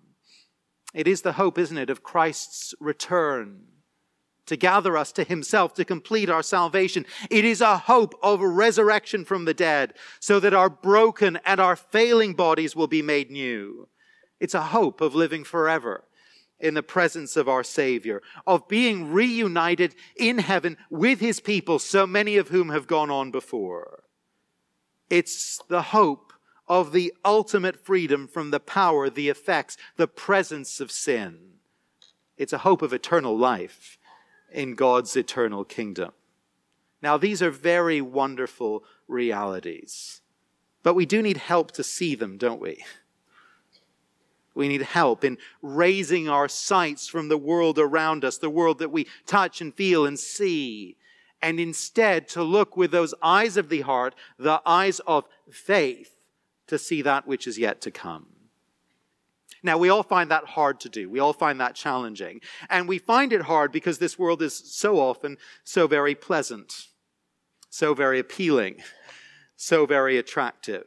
It 0.95 1.09
is 1.09 1.23
the 1.23 1.33
hope, 1.33 1.59
isn't 1.59 1.77
it, 1.77 1.91
of 1.91 2.05
Christ's 2.05 2.75
return 2.79 3.67
to 4.47 4.57
gather 4.57 4.97
us 4.97 5.11
to 5.13 5.25
himself 5.25 5.75
to 5.75 5.85
complete 5.85 6.29
our 6.29 6.43
salvation. 6.43 7.07
It 7.31 7.45
is 7.45 7.61
a 7.61 7.79
hope 7.79 8.15
of 8.23 8.41
resurrection 8.41 9.25
from 9.25 9.45
the 9.45 9.55
dead 9.55 9.95
so 10.21 10.39
that 10.41 10.55
our 10.55 10.71
broken 10.71 11.39
and 11.45 11.61
our 11.61 11.77
failing 11.77 12.35
bodies 12.35 12.77
will 12.77 12.87
be 12.87 13.03
made 13.03 13.31
new. 13.31 13.89
It's 14.41 14.55
a 14.55 14.63
hope 14.63 15.01
of 15.01 15.15
living 15.15 15.45
forever 15.45 16.05
in 16.61 16.75
the 16.75 16.83
presence 16.83 17.37
of 17.37 17.49
our 17.49 17.65
Savior, 17.65 18.23
of 18.47 18.69
being 18.69 19.13
reunited 19.13 19.95
in 20.17 20.39
heaven 20.39 20.77
with 20.91 21.21
His 21.21 21.41
people, 21.41 21.79
so 21.79 22.07
many 22.07 22.37
of 22.37 22.49
whom 22.49 22.71
have 22.71 22.87
gone 22.87 23.11
on 23.11 23.31
before. 23.31 24.05
It's 25.11 25.61
the 25.69 25.83
hope 25.83 26.33
of 26.67 26.93
the 26.93 27.13
ultimate 27.25 27.85
freedom 27.85 28.27
from 28.27 28.51
the 28.51 28.61
power, 28.61 29.11
the 29.11 29.29
effects, 29.29 29.77
the 29.97 30.09
presence 30.09 30.81
of 30.81 30.91
sin. 30.91 31.55
It's 32.37 32.53
a 32.53 32.59
hope 32.59 32.83
of 32.83 32.93
eternal 32.93 33.37
life 33.37 33.99
in 34.51 34.75
God's 34.75 35.17
eternal 35.17 35.65
kingdom. 35.65 36.13
Now, 37.03 37.19
these 37.19 37.43
are 37.43 37.51
very 37.51 38.01
wonderful 38.01 38.85
realities, 39.07 40.23
but 40.83 40.95
we 40.95 41.05
do 41.05 41.21
need 41.21 41.37
help 41.37 41.73
to 41.73 41.85
see 41.85 42.15
them, 42.15 42.39
don't 42.39 42.61
we? 42.61 42.85
We 44.55 44.69
need 44.69 44.83
help 44.83 45.25
in 45.25 45.39
raising 45.63 46.29
our 46.29 46.49
sights 46.49 47.09
from 47.09 47.29
the 47.29 47.39
world 47.39 47.79
around 47.79 48.25
us, 48.25 48.39
the 48.39 48.51
world 48.51 48.79
that 48.79 48.93
we 48.93 49.07
touch 49.27 49.61
and 49.61 49.75
feel 49.75 50.07
and 50.07 50.19
see, 50.19 50.97
and 51.43 51.59
instead 51.59 52.29
to 52.29 52.43
look 52.43 52.77
with 52.77 52.91
those 52.91 53.15
eyes 53.23 53.57
of 53.57 53.69
the 53.69 53.83
heart, 53.83 54.15
the 54.39 54.63
eyes 54.65 55.01
of 55.07 55.25
faith, 55.51 56.15
to 56.67 56.79
see 56.79 57.03
that 57.03 57.27
which 57.27 57.47
is 57.47 57.59
yet 57.59 57.81
to 57.83 57.91
come. 57.91 58.27
Now, 59.63 59.79
we 59.79 59.89
all 59.89 60.03
find 60.03 60.31
that 60.31 60.45
hard 60.45 60.79
to 60.81 60.91
do. 60.91 61.09
We 61.09 61.21
all 61.21 61.33
find 61.33 61.59
that 61.61 61.75
challenging. 61.75 62.43
And 62.69 62.87
we 62.87 62.99
find 62.99 63.33
it 63.33 63.43
hard 63.43 63.73
because 63.73 63.99
this 63.99 64.19
world 64.19 64.43
is 64.43 64.55
so 64.55 65.01
often 65.01 65.39
so 65.65 65.87
very 65.87 66.15
pleasant, 66.15 66.89
so 67.71 67.95
very 67.95 68.19
appealing, 68.19 68.83
so 69.57 69.87
very 69.87 70.19
attractive. 70.19 70.85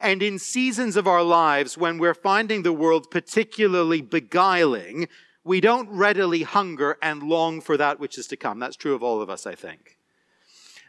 And 0.00 0.22
in 0.22 0.38
seasons 0.38 0.96
of 0.96 1.06
our 1.06 1.22
lives 1.22 1.76
when 1.76 1.98
we're 1.98 2.14
finding 2.14 2.62
the 2.62 2.72
world 2.72 3.10
particularly 3.10 4.00
beguiling, 4.00 5.08
we 5.44 5.60
don't 5.60 5.90
readily 5.90 6.42
hunger 6.42 6.96
and 7.02 7.22
long 7.22 7.60
for 7.60 7.76
that 7.76 8.00
which 8.00 8.16
is 8.16 8.26
to 8.28 8.36
come. 8.36 8.58
That's 8.58 8.76
true 8.76 8.94
of 8.94 9.02
all 9.02 9.20
of 9.20 9.28
us, 9.28 9.46
I 9.46 9.54
think. 9.54 9.98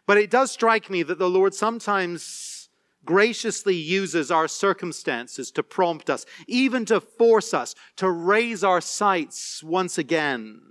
But 0.07 0.17
it 0.17 0.29
does 0.29 0.51
strike 0.51 0.89
me 0.89 1.03
that 1.03 1.19
the 1.19 1.29
Lord 1.29 1.53
sometimes 1.53 2.69
graciously 3.03 3.75
uses 3.75 4.31
our 4.31 4.47
circumstances 4.47 5.51
to 5.51 5.63
prompt 5.63 6.09
us, 6.09 6.25
even 6.47 6.85
to 6.85 7.01
force 7.01 7.53
us 7.53 7.75
to 7.97 8.09
raise 8.09 8.63
our 8.63 8.81
sights 8.81 9.63
once 9.63 9.97
again 9.97 10.61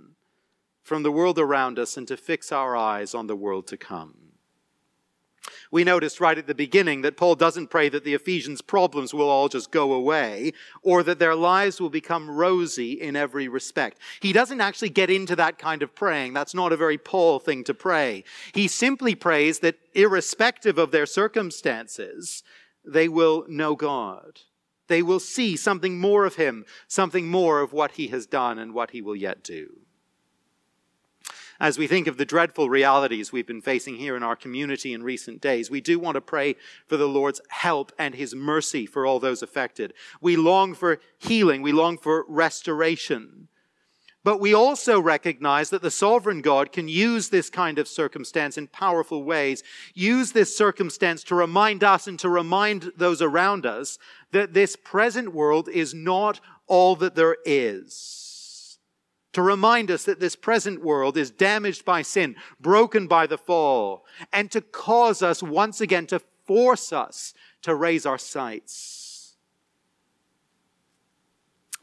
from 0.81 1.03
the 1.03 1.11
world 1.11 1.37
around 1.37 1.77
us 1.77 1.97
and 1.97 2.07
to 2.07 2.17
fix 2.17 2.51
our 2.51 2.75
eyes 2.75 3.13
on 3.13 3.27
the 3.27 3.35
world 3.35 3.67
to 3.67 3.77
come. 3.77 4.20
We 5.71 5.85
noticed 5.85 6.19
right 6.19 6.37
at 6.37 6.47
the 6.47 6.53
beginning 6.53 7.01
that 7.01 7.15
Paul 7.15 7.35
doesn't 7.35 7.69
pray 7.69 7.87
that 7.87 8.03
the 8.03 8.13
Ephesians' 8.13 8.61
problems 8.61 9.13
will 9.13 9.29
all 9.29 9.47
just 9.47 9.71
go 9.71 9.93
away 9.93 10.51
or 10.83 11.01
that 11.03 11.17
their 11.17 11.33
lives 11.33 11.79
will 11.79 11.89
become 11.89 12.29
rosy 12.29 12.91
in 12.91 13.15
every 13.15 13.47
respect. 13.47 13.97
He 14.19 14.33
doesn't 14.33 14.59
actually 14.59 14.89
get 14.89 15.09
into 15.09 15.35
that 15.37 15.57
kind 15.57 15.81
of 15.81 15.95
praying. 15.95 16.33
That's 16.33 16.53
not 16.53 16.73
a 16.73 16.77
very 16.77 16.97
Paul 16.97 17.39
thing 17.39 17.63
to 17.63 17.73
pray. 17.73 18.25
He 18.53 18.67
simply 18.67 19.15
prays 19.15 19.59
that 19.59 19.79
irrespective 19.93 20.77
of 20.77 20.91
their 20.91 21.05
circumstances, 21.05 22.43
they 22.83 23.07
will 23.07 23.45
know 23.47 23.75
God. 23.75 24.41
They 24.89 25.01
will 25.01 25.21
see 25.21 25.55
something 25.55 25.97
more 25.97 26.25
of 26.25 26.35
Him, 26.35 26.65
something 26.89 27.27
more 27.29 27.61
of 27.61 27.71
what 27.71 27.91
He 27.91 28.07
has 28.07 28.25
done 28.25 28.59
and 28.59 28.73
what 28.73 28.91
He 28.91 29.01
will 29.01 29.15
yet 29.15 29.41
do 29.41 29.69
as 31.61 31.77
we 31.77 31.85
think 31.85 32.07
of 32.07 32.17
the 32.17 32.25
dreadful 32.25 32.71
realities 32.71 33.31
we've 33.31 33.45
been 33.45 33.61
facing 33.61 33.95
here 33.95 34.17
in 34.17 34.23
our 34.23 34.35
community 34.35 34.93
in 34.93 35.03
recent 35.03 35.39
days, 35.39 35.69
we 35.69 35.79
do 35.79 35.99
want 35.99 36.15
to 36.15 36.21
pray 36.21 36.55
for 36.87 36.97
the 36.97 37.07
Lord's 37.07 37.39
help 37.49 37.91
and 37.99 38.15
his 38.15 38.33
mercy 38.33 38.87
for 38.87 39.05
all 39.05 39.19
those 39.19 39.43
affected. 39.43 39.93
We 40.19 40.35
long 40.35 40.73
for 40.73 40.99
healing. 41.19 41.61
We 41.61 41.71
long 41.71 41.99
for 41.99 42.25
restoration. 42.27 43.47
But 44.23 44.39
we 44.39 44.55
also 44.55 44.99
recognize 44.99 45.69
that 45.69 45.83
the 45.83 45.91
sovereign 45.91 46.41
God 46.41 46.71
can 46.71 46.87
use 46.87 47.29
this 47.29 47.51
kind 47.51 47.77
of 47.77 47.87
circumstance 47.87 48.57
in 48.57 48.67
powerful 48.67 49.23
ways, 49.23 49.61
use 49.93 50.31
this 50.31 50.57
circumstance 50.57 51.23
to 51.25 51.35
remind 51.35 51.83
us 51.83 52.07
and 52.07 52.17
to 52.19 52.29
remind 52.29 52.91
those 52.97 53.21
around 53.21 53.67
us 53.67 53.99
that 54.31 54.55
this 54.55 54.75
present 54.75 55.31
world 55.31 55.69
is 55.69 55.93
not 55.93 56.39
all 56.65 56.95
that 56.95 57.13
there 57.13 57.37
is 57.45 58.30
to 59.33 59.41
remind 59.41 59.89
us 59.89 60.03
that 60.03 60.19
this 60.19 60.35
present 60.35 60.83
world 60.83 61.17
is 61.17 61.31
damaged 61.31 61.85
by 61.85 62.01
sin, 62.01 62.35
broken 62.59 63.07
by 63.07 63.27
the 63.27 63.37
fall, 63.37 64.05
and 64.33 64.51
to 64.51 64.61
cause 64.61 65.21
us 65.21 65.41
once 65.41 65.81
again 65.81 66.07
to 66.07 66.21
force 66.45 66.91
us 66.91 67.33
to 67.61 67.75
raise 67.75 68.05
our 68.05 68.17
sights. 68.17 69.01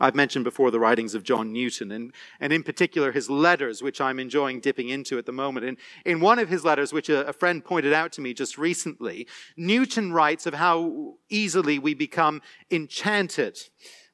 I've 0.01 0.15
mentioned 0.15 0.45
before 0.45 0.71
the 0.71 0.79
writings 0.79 1.15
of 1.15 1.25
John 1.25 1.53
Newton, 1.53 1.91
and, 1.91 2.13
and 2.39 2.53
in 2.53 2.63
particular 2.63 3.11
his 3.11 3.29
letters, 3.29 3.83
which 3.83 4.01
I'm 4.01 4.21
enjoying 4.21 4.61
dipping 4.61 4.91
into 4.91 5.19
at 5.19 5.27
the 5.27 5.33
moment. 5.33 5.67
And 5.67 5.77
in 6.05 6.21
one 6.21 6.39
of 6.39 6.49
his 6.49 6.65
letters, 6.65 6.93
which 6.93 7.09
a, 7.09 7.27
a 7.27 7.33
friend 7.33 7.65
pointed 7.65 7.93
out 7.93 8.13
to 8.13 8.21
me 8.21 8.33
just 8.33 8.59
recently, 8.59 9.27
Newton 9.57 10.13
writes 10.13 10.47
of 10.47 10.55
how 10.55 11.15
easily 11.29 11.79
we 11.81 11.95
become 11.95 12.43
enchanted 12.71 13.59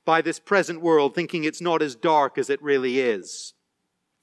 by 0.04 0.20
this 0.20 0.38
present 0.38 0.80
world, 0.80 1.14
thinking 1.14 1.44
it's 1.44 1.60
not 1.60 1.82
as 1.82 1.94
dark 1.94 2.38
as 2.38 2.50
it 2.50 2.62
really 2.62 3.00
is. 3.00 3.54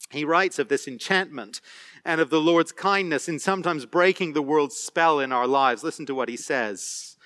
He 0.09 0.25
writes 0.25 0.59
of 0.59 0.67
this 0.67 0.87
enchantment 0.87 1.61
and 2.03 2.19
of 2.19 2.29
the 2.29 2.41
Lord's 2.41 2.71
kindness 2.71 3.29
in 3.29 3.39
sometimes 3.39 3.85
breaking 3.85 4.33
the 4.33 4.41
world's 4.41 4.75
spell 4.75 5.19
in 5.19 5.31
our 5.31 5.47
lives. 5.47 5.83
Listen 5.83 6.05
to 6.07 6.15
what 6.15 6.29
he 6.29 6.37
says. 6.37 7.17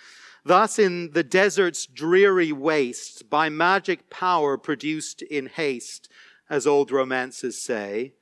Thus, 0.44 0.78
in 0.78 1.12
the 1.12 1.24
desert's 1.24 1.88
dreary 1.88 2.52
waste, 2.52 3.30
by 3.30 3.50
magic 3.50 4.12
power 4.12 4.58
produced 4.58 5.24
in 5.24 5.48
haste, 5.48 6.08
as 6.50 6.68
old 6.68 6.92
romances 6.92 7.60
say, 7.60 8.14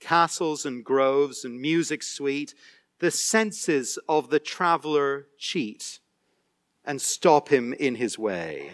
castles 0.00 0.64
and 0.64 0.82
groves 0.82 1.44
and 1.44 1.60
music 1.60 2.02
sweet, 2.02 2.54
the 3.00 3.10
senses 3.10 3.98
of 4.08 4.30
the 4.30 4.38
traveler 4.38 5.26
cheat 5.38 5.98
and 6.84 7.02
stop 7.02 7.50
him 7.50 7.74
in 7.74 7.96
his 7.96 8.18
way. 8.18 8.70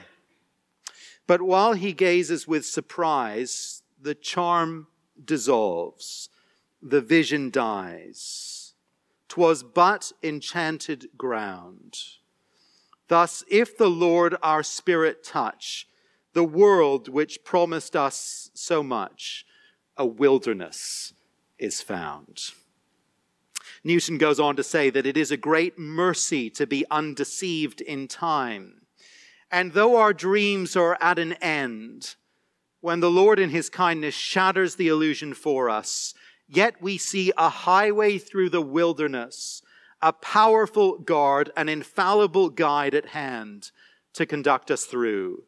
But 1.26 1.42
while 1.42 1.72
he 1.72 1.92
gazes 1.92 2.46
with 2.46 2.66
surprise, 2.66 3.82
the 4.00 4.14
charm 4.14 4.88
dissolves, 5.22 6.28
the 6.82 7.00
vision 7.00 7.50
dies. 7.50 8.74
'Twas 9.28 9.62
but 9.62 10.12
enchanted 10.22 11.08
ground. 11.16 11.98
Thus, 13.08 13.42
if 13.48 13.76
the 13.76 13.90
Lord 13.90 14.36
our 14.42 14.62
spirit 14.62 15.24
touch, 15.24 15.88
the 16.34 16.44
world 16.44 17.08
which 17.08 17.42
promised 17.42 17.96
us 17.96 18.50
so 18.54 18.82
much, 18.82 19.46
a 19.96 20.04
wilderness 20.04 21.14
is 21.58 21.80
found. 21.80 22.52
Newton 23.82 24.18
goes 24.18 24.40
on 24.40 24.56
to 24.56 24.62
say 24.62 24.90
that 24.90 25.06
it 25.06 25.16
is 25.16 25.30
a 25.30 25.36
great 25.36 25.78
mercy 25.78 26.50
to 26.50 26.66
be 26.66 26.84
undeceived 26.90 27.80
in 27.80 28.08
time 28.08 28.83
and 29.54 29.72
though 29.72 29.94
our 29.98 30.12
dreams 30.12 30.74
are 30.74 30.98
at 31.00 31.16
an 31.16 31.34
end, 31.34 32.16
when 32.80 32.98
the 32.98 33.10
Lord 33.10 33.38
in 33.38 33.50
his 33.50 33.70
kindness 33.70 34.12
shatters 34.12 34.74
the 34.74 34.88
illusion 34.88 35.32
for 35.32 35.70
us, 35.70 36.12
yet 36.48 36.82
we 36.82 36.98
see 36.98 37.30
a 37.38 37.48
highway 37.48 38.18
through 38.18 38.50
the 38.50 38.60
wilderness, 38.60 39.62
a 40.02 40.12
powerful 40.12 40.98
guard, 40.98 41.52
an 41.56 41.68
infallible 41.68 42.50
guide 42.50 42.96
at 42.96 43.10
hand 43.10 43.70
to 44.14 44.26
conduct 44.26 44.72
us 44.72 44.86
through. 44.86 45.44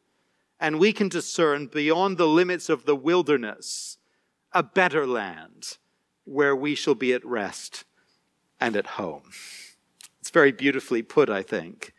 And 0.61 0.79
we 0.79 0.93
can 0.93 1.09
discern 1.09 1.67
beyond 1.67 2.17
the 2.17 2.29
limits 2.29 2.69
of 2.69 2.85
the 2.85 2.95
wilderness 2.95 3.99
a 4.53 4.63
better 4.63 5.05
land 5.05 5.79
where 6.23 6.55
we 6.55 6.77
shall 6.77 6.95
be 6.95 7.13
at 7.13 7.27
rest 7.27 7.83
and 8.61 8.77
at 8.77 8.87
home. 8.87 9.33
It's 10.21 10.31
very 10.31 10.53
beautifully 10.53 11.03
put, 11.03 11.29
I 11.29 11.43
think. 11.43 11.93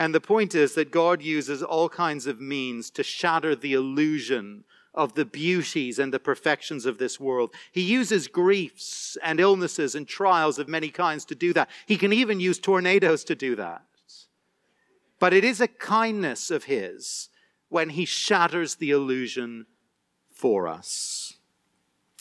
And 0.00 0.14
the 0.14 0.20
point 0.20 0.54
is 0.54 0.72
that 0.76 0.90
God 0.90 1.20
uses 1.20 1.62
all 1.62 1.90
kinds 1.90 2.26
of 2.26 2.40
means 2.40 2.88
to 2.92 3.02
shatter 3.02 3.54
the 3.54 3.74
illusion 3.74 4.64
of 4.94 5.14
the 5.14 5.26
beauties 5.26 5.98
and 5.98 6.10
the 6.10 6.18
perfections 6.18 6.86
of 6.86 6.96
this 6.96 7.20
world. 7.20 7.52
He 7.70 7.82
uses 7.82 8.26
griefs 8.26 9.18
and 9.22 9.38
illnesses 9.38 9.94
and 9.94 10.08
trials 10.08 10.58
of 10.58 10.68
many 10.68 10.88
kinds 10.88 11.26
to 11.26 11.34
do 11.34 11.52
that. 11.52 11.68
He 11.84 11.98
can 11.98 12.14
even 12.14 12.40
use 12.40 12.58
tornadoes 12.58 13.24
to 13.24 13.34
do 13.34 13.54
that. 13.56 13.82
But 15.18 15.34
it 15.34 15.44
is 15.44 15.60
a 15.60 15.68
kindness 15.68 16.50
of 16.50 16.64
His 16.64 17.28
when 17.68 17.90
He 17.90 18.06
shatters 18.06 18.76
the 18.76 18.92
illusion 18.92 19.66
for 20.32 20.66
us. 20.66 21.29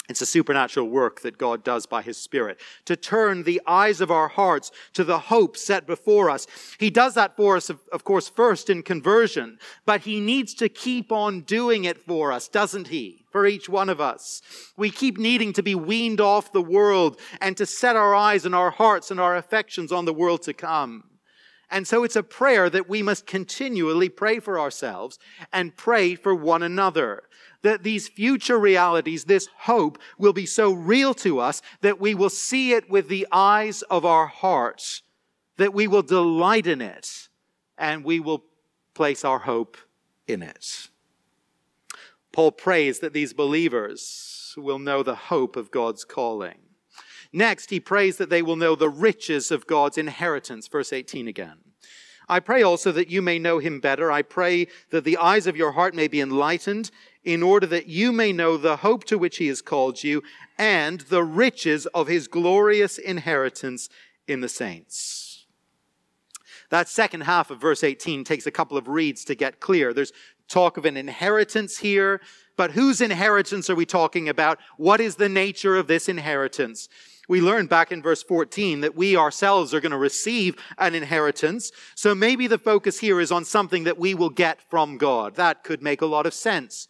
It's 0.10 0.24
a 0.24 0.26
supernatural 0.26 0.90
work 0.90 1.22
that 1.22 1.38
God 1.38 1.64
does 1.64 1.86
by 1.86 2.02
His 2.02 2.18
Spirit 2.18 2.60
to 2.86 2.96
turn 2.96 3.44
the 3.44 3.62
eyes 3.68 4.02
of 4.02 4.10
our 4.10 4.28
hearts 4.28 4.72
to 4.94 5.04
the 5.04 5.20
hope 5.20 5.56
set 5.56 5.86
before 5.86 6.32
us. 6.32 6.48
He 6.80 6.90
does 6.90 7.14
that 7.14 7.36
for 7.36 7.56
us, 7.56 7.70
of, 7.70 8.04
course, 8.04 8.28
first 8.28 8.72
in 8.72 8.82
conversion, 8.82 9.60
but 9.86 10.02
He 10.02 10.20
needs 10.20 10.56
to 10.56 10.68
keep 10.68 11.12
on 11.12 11.42
doing 11.42 11.84
it 11.84 12.04
for 12.06 12.32
us, 12.32 12.48
doesn't 12.48 12.88
He? 12.88 13.24
For 13.32 13.46
each 13.46 13.70
one 13.70 13.90
of 13.90 14.02
us. 14.02 14.42
We 14.76 14.90
keep 14.90 15.20
needing 15.20 15.54
to 15.54 15.62
be 15.62 15.76
weaned 15.76 16.20
off 16.20 16.52
the 16.52 16.62
world 16.62 17.20
and 17.40 17.56
to 17.58 17.68
set 17.68 17.96
our 17.96 18.16
eyes 18.16 18.46
and 18.46 18.56
our 18.56 18.72
hearts 18.72 19.12
and 19.12 19.20
our 19.20 19.36
affections 19.36 19.92
on 19.92 20.06
the 20.06 20.14
world 20.14 20.42
to 20.44 20.54
come. 20.54 21.04
And 21.70 21.88
so 21.88 22.04
it's 22.04 22.16
a 22.16 22.24
prayer 22.24 22.68
that 22.72 22.90
we 22.90 23.04
must 23.04 23.28
continually 23.28 24.10
pray 24.10 24.40
for 24.40 24.60
ourselves 24.60 25.20
and 25.54 25.78
pray 25.78 26.16
for 26.16 26.34
one 26.34 26.64
another 26.64 27.24
that 27.62 27.84
these 27.84 28.08
future 28.08 28.58
realities, 28.58 29.26
this 29.26 29.48
hope 29.60 30.00
will 30.18 30.34
be 30.34 30.46
so 30.46 30.72
real 30.72 31.14
to 31.16 31.40
us 31.40 31.62
that 31.82 32.00
we 32.00 32.16
will 32.16 32.30
see 32.30 32.74
it 32.74 32.90
with 32.90 33.08
the 33.08 33.28
eyes 33.32 33.82
of 33.84 34.06
our 34.06 34.28
hearts, 34.28 35.02
that 35.58 35.74
we 35.74 35.88
will 35.88 36.02
delight 36.02 36.68
in 36.68 36.82
it, 36.82 37.30
and 37.78 38.04
we 38.04 38.20
will 38.20 38.44
place 38.94 39.26
our 39.26 39.40
hope 39.40 39.78
in 40.28 40.42
it. 40.42 40.90
Paul 42.32 42.52
prays 42.52 43.00
that 43.00 43.14
these 43.14 43.34
believers 43.34 44.54
will 44.58 44.80
know 44.80 45.04
the 45.04 45.16
hope 45.16 45.56
of 45.56 45.72
God's 45.72 46.06
calling. 46.06 46.60
Next, 47.32 47.70
he 47.70 47.80
prays 47.80 48.18
that 48.18 48.30
they 48.30 48.42
will 48.42 48.56
know 48.56 48.76
the 48.76 48.90
riches 48.90 49.52
of 49.52 49.68
God's 49.68 49.98
inheritance. 49.98 50.68
Verse 50.68 50.92
18 50.92 51.28
again. 51.28 51.58
I 52.28 52.40
pray 52.40 52.62
also 52.62 52.92
that 52.92 53.10
you 53.10 53.22
may 53.22 53.40
know 53.40 53.58
him 53.58 53.80
better. 53.80 54.12
I 54.12 54.22
pray 54.22 54.68
that 54.92 55.04
the 55.04 55.18
eyes 55.18 55.48
of 55.48 55.58
your 55.58 55.72
heart 55.72 55.96
may 55.96 56.08
be 56.08 56.22
enlightened 56.22 56.92
in 57.24 57.44
order 57.44 57.68
that 57.68 57.88
you 57.88 58.12
may 58.12 58.32
know 58.32 58.58
the 58.58 58.78
hope 58.78 59.04
to 59.06 59.18
which 59.18 59.38
he 59.38 59.48
has 59.48 59.62
called 59.62 60.04
you 60.04 60.24
and 60.58 61.02
the 61.02 61.24
riches 61.24 61.86
of 61.88 62.08
his 62.08 62.28
glorious 62.28 62.98
inheritance 62.98 63.90
in 64.28 64.42
the 64.42 64.50
saints. 64.50 65.46
That 66.70 66.88
second 66.88 67.22
half 67.22 67.50
of 67.50 67.60
verse 67.60 67.84
18 67.84 68.24
takes 68.24 68.46
a 68.46 68.52
couple 68.52 68.78
of 68.78 68.88
reads 68.88 69.26
to 69.26 69.36
get 69.36 69.60
clear. 69.60 69.94
There's 69.94 70.14
talk 70.48 70.78
of 70.78 70.86
an 70.86 70.98
inheritance 70.98 71.78
here, 71.78 72.22
but 72.58 72.72
whose 72.72 73.02
inheritance 73.02 73.70
are 73.70 73.76
we 73.76 73.86
talking 73.86 74.30
about? 74.30 74.60
What 74.78 75.00
is 75.00 75.16
the 75.16 75.30
nature 75.30 75.78
of 75.78 75.88
this 75.88 76.08
inheritance? 76.10 76.90
We 77.30 77.42
learned 77.42 77.70
back 77.70 77.92
in 77.92 78.02
verse 78.02 78.24
14 78.24 78.82
that 78.82 78.96
we 78.96 79.16
ourselves 79.16 79.72
are 79.72 79.80
going 79.80 79.92
to 79.92 79.98
receive 79.98 80.56
an 80.80 80.96
inheritance. 80.96 81.72
So 81.94 82.16
maybe 82.16 82.48
the 82.48 82.58
focus 82.58 83.00
here 83.00 83.22
is 83.22 83.32
on 83.32 83.46
something 83.46 83.84
that 83.84 84.00
we 84.00 84.16
will 84.16 84.32
get 84.32 84.60
from 84.68 84.98
God. 84.98 85.36
That 85.36 85.64
could 85.64 85.84
make 85.84 86.02
a 86.02 86.08
lot 86.08 86.26
of 86.26 86.34
sense. 86.34 86.88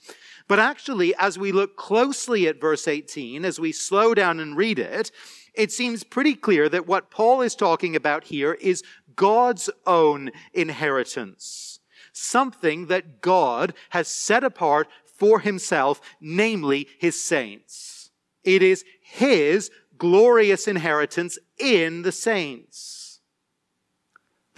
But 0.48 0.58
actually, 0.58 1.14
as 1.16 1.38
we 1.38 1.52
look 1.52 1.76
closely 1.76 2.48
at 2.48 2.62
verse 2.62 2.88
18, 2.88 3.44
as 3.44 3.60
we 3.60 3.74
slow 3.74 4.16
down 4.16 4.40
and 4.40 4.56
read 4.56 4.80
it, 4.80 5.12
it 5.54 5.74
seems 5.74 6.06
pretty 6.06 6.36
clear 6.36 6.70
that 6.70 6.88
what 6.88 7.12
Paul 7.12 7.42
is 7.42 7.54
talking 7.54 7.94
about 7.94 8.24
here 8.24 8.54
is 8.54 8.82
God's 9.18 9.70
own 9.86 10.32
inheritance. 10.54 11.82
Something 12.14 12.86
that 12.86 13.20
God 13.20 13.74
has 13.90 14.08
set 14.08 14.46
apart 14.46 14.88
for 15.18 15.42
himself, 15.42 16.00
namely 16.22 16.88
his 16.98 17.22
saints. 17.22 18.12
It 18.46 18.64
is 18.64 18.86
his 19.02 19.70
glorious 20.00 20.68
inheritance 20.68 21.38
in 21.60 22.02
the 22.02 22.12
saints. 22.12 23.20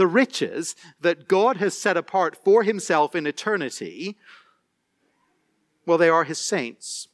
the 0.02 0.08
riches 0.08 0.76
that 1.00 1.28
God 1.28 1.58
has 1.58 1.78
set 1.78 1.96
apart 1.96 2.36
for 2.44 2.64
himself 2.64 3.14
in 3.16 3.28
eternity, 3.28 4.18
well, 5.86 6.00
they 6.00 6.10
are 6.10 6.24
his 6.24 6.40
saints. 6.40 7.08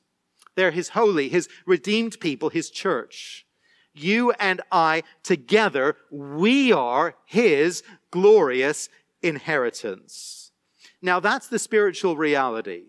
They're 0.55 0.71
his 0.71 0.89
holy, 0.89 1.27
his 1.27 1.49
redeemed 1.65 2.17
people, 2.21 2.47
his 2.47 2.69
church. 2.69 3.45
You 3.93 4.31
and 4.39 4.61
I 4.71 5.03
together, 5.21 5.97
we 6.09 6.71
are 6.71 7.15
his 7.25 7.83
glorious 8.09 8.87
inheritance. 9.21 10.53
Now 11.01 11.19
that's 11.19 11.49
the 11.49 11.59
spiritual 11.59 12.15
reality. 12.15 12.83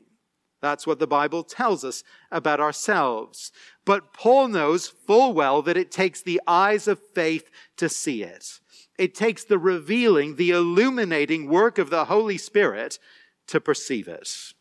That's 0.60 0.86
what 0.86 0.98
the 0.98 1.06
Bible 1.06 1.44
tells 1.44 1.84
us 1.84 2.02
about 2.30 2.60
ourselves. 2.60 3.52
But 3.84 4.12
Paul 4.12 4.48
knows 4.48 4.88
full 4.88 5.32
well 5.32 5.62
that 5.62 5.76
it 5.76 5.90
takes 5.90 6.20
the 6.20 6.40
eyes 6.46 6.88
of 6.88 7.00
faith 7.14 7.50
to 7.76 7.88
see 7.88 8.22
it. 8.22 8.60
It 8.98 9.14
takes 9.14 9.44
the 9.44 9.58
revealing, 9.58 10.36
the 10.36 10.50
illuminating 10.50 11.48
work 11.48 11.78
of 11.78 11.90
the 11.90 12.06
Holy 12.06 12.38
Spirit 12.38 12.98
to 13.46 13.60
perceive 13.60 14.08
it. 14.08 14.54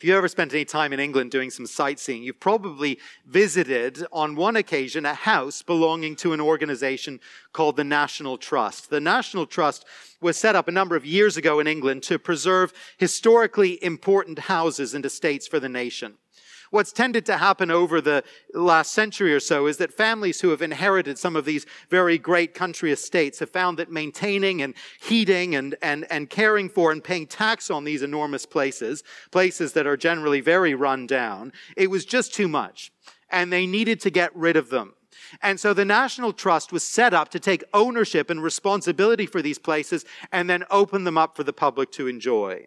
If 0.00 0.04
you 0.04 0.16
ever 0.16 0.28
spent 0.28 0.54
any 0.54 0.64
time 0.64 0.94
in 0.94 0.98
England 0.98 1.30
doing 1.30 1.50
some 1.50 1.66
sightseeing, 1.66 2.22
you've 2.22 2.40
probably 2.40 2.98
visited 3.26 4.02
on 4.10 4.34
one 4.34 4.56
occasion 4.56 5.04
a 5.04 5.12
house 5.12 5.60
belonging 5.60 6.16
to 6.16 6.32
an 6.32 6.40
organization 6.40 7.20
called 7.52 7.76
the 7.76 7.84
National 7.84 8.38
Trust. 8.38 8.88
The 8.88 8.98
National 8.98 9.44
Trust 9.44 9.84
was 10.18 10.38
set 10.38 10.56
up 10.56 10.68
a 10.68 10.72
number 10.72 10.96
of 10.96 11.04
years 11.04 11.36
ago 11.36 11.60
in 11.60 11.66
England 11.66 12.02
to 12.04 12.18
preserve 12.18 12.72
historically 12.96 13.78
important 13.84 14.38
houses 14.38 14.94
and 14.94 15.04
estates 15.04 15.46
for 15.46 15.60
the 15.60 15.68
nation. 15.68 16.14
What's 16.70 16.92
tended 16.92 17.26
to 17.26 17.36
happen 17.36 17.68
over 17.70 18.00
the 18.00 18.22
last 18.54 18.92
century 18.92 19.34
or 19.34 19.40
so 19.40 19.66
is 19.66 19.78
that 19.78 19.92
families 19.92 20.40
who 20.40 20.50
have 20.50 20.62
inherited 20.62 21.18
some 21.18 21.34
of 21.34 21.44
these 21.44 21.66
very 21.88 22.16
great 22.16 22.54
country 22.54 22.92
estates 22.92 23.40
have 23.40 23.50
found 23.50 23.76
that 23.78 23.90
maintaining 23.90 24.62
and 24.62 24.74
heating 25.00 25.56
and, 25.56 25.74
and, 25.82 26.06
and 26.10 26.30
caring 26.30 26.68
for 26.68 26.92
and 26.92 27.02
paying 27.02 27.26
tax 27.26 27.70
on 27.70 27.82
these 27.82 28.02
enormous 28.02 28.46
places, 28.46 29.02
places 29.32 29.72
that 29.72 29.86
are 29.86 29.96
generally 29.96 30.40
very 30.40 30.72
run 30.72 31.08
down, 31.08 31.52
it 31.76 31.90
was 31.90 32.04
just 32.04 32.32
too 32.32 32.46
much. 32.46 32.92
And 33.30 33.52
they 33.52 33.66
needed 33.66 34.00
to 34.02 34.10
get 34.10 34.34
rid 34.36 34.56
of 34.56 34.70
them. 34.70 34.94
And 35.42 35.58
so 35.58 35.74
the 35.74 35.84
National 35.84 36.32
Trust 36.32 36.72
was 36.72 36.84
set 36.84 37.12
up 37.12 37.30
to 37.30 37.40
take 37.40 37.64
ownership 37.74 38.30
and 38.30 38.42
responsibility 38.42 39.26
for 39.26 39.42
these 39.42 39.58
places 39.58 40.04
and 40.30 40.48
then 40.48 40.64
open 40.70 41.02
them 41.02 41.18
up 41.18 41.36
for 41.36 41.42
the 41.42 41.52
public 41.52 41.90
to 41.92 42.06
enjoy. 42.06 42.66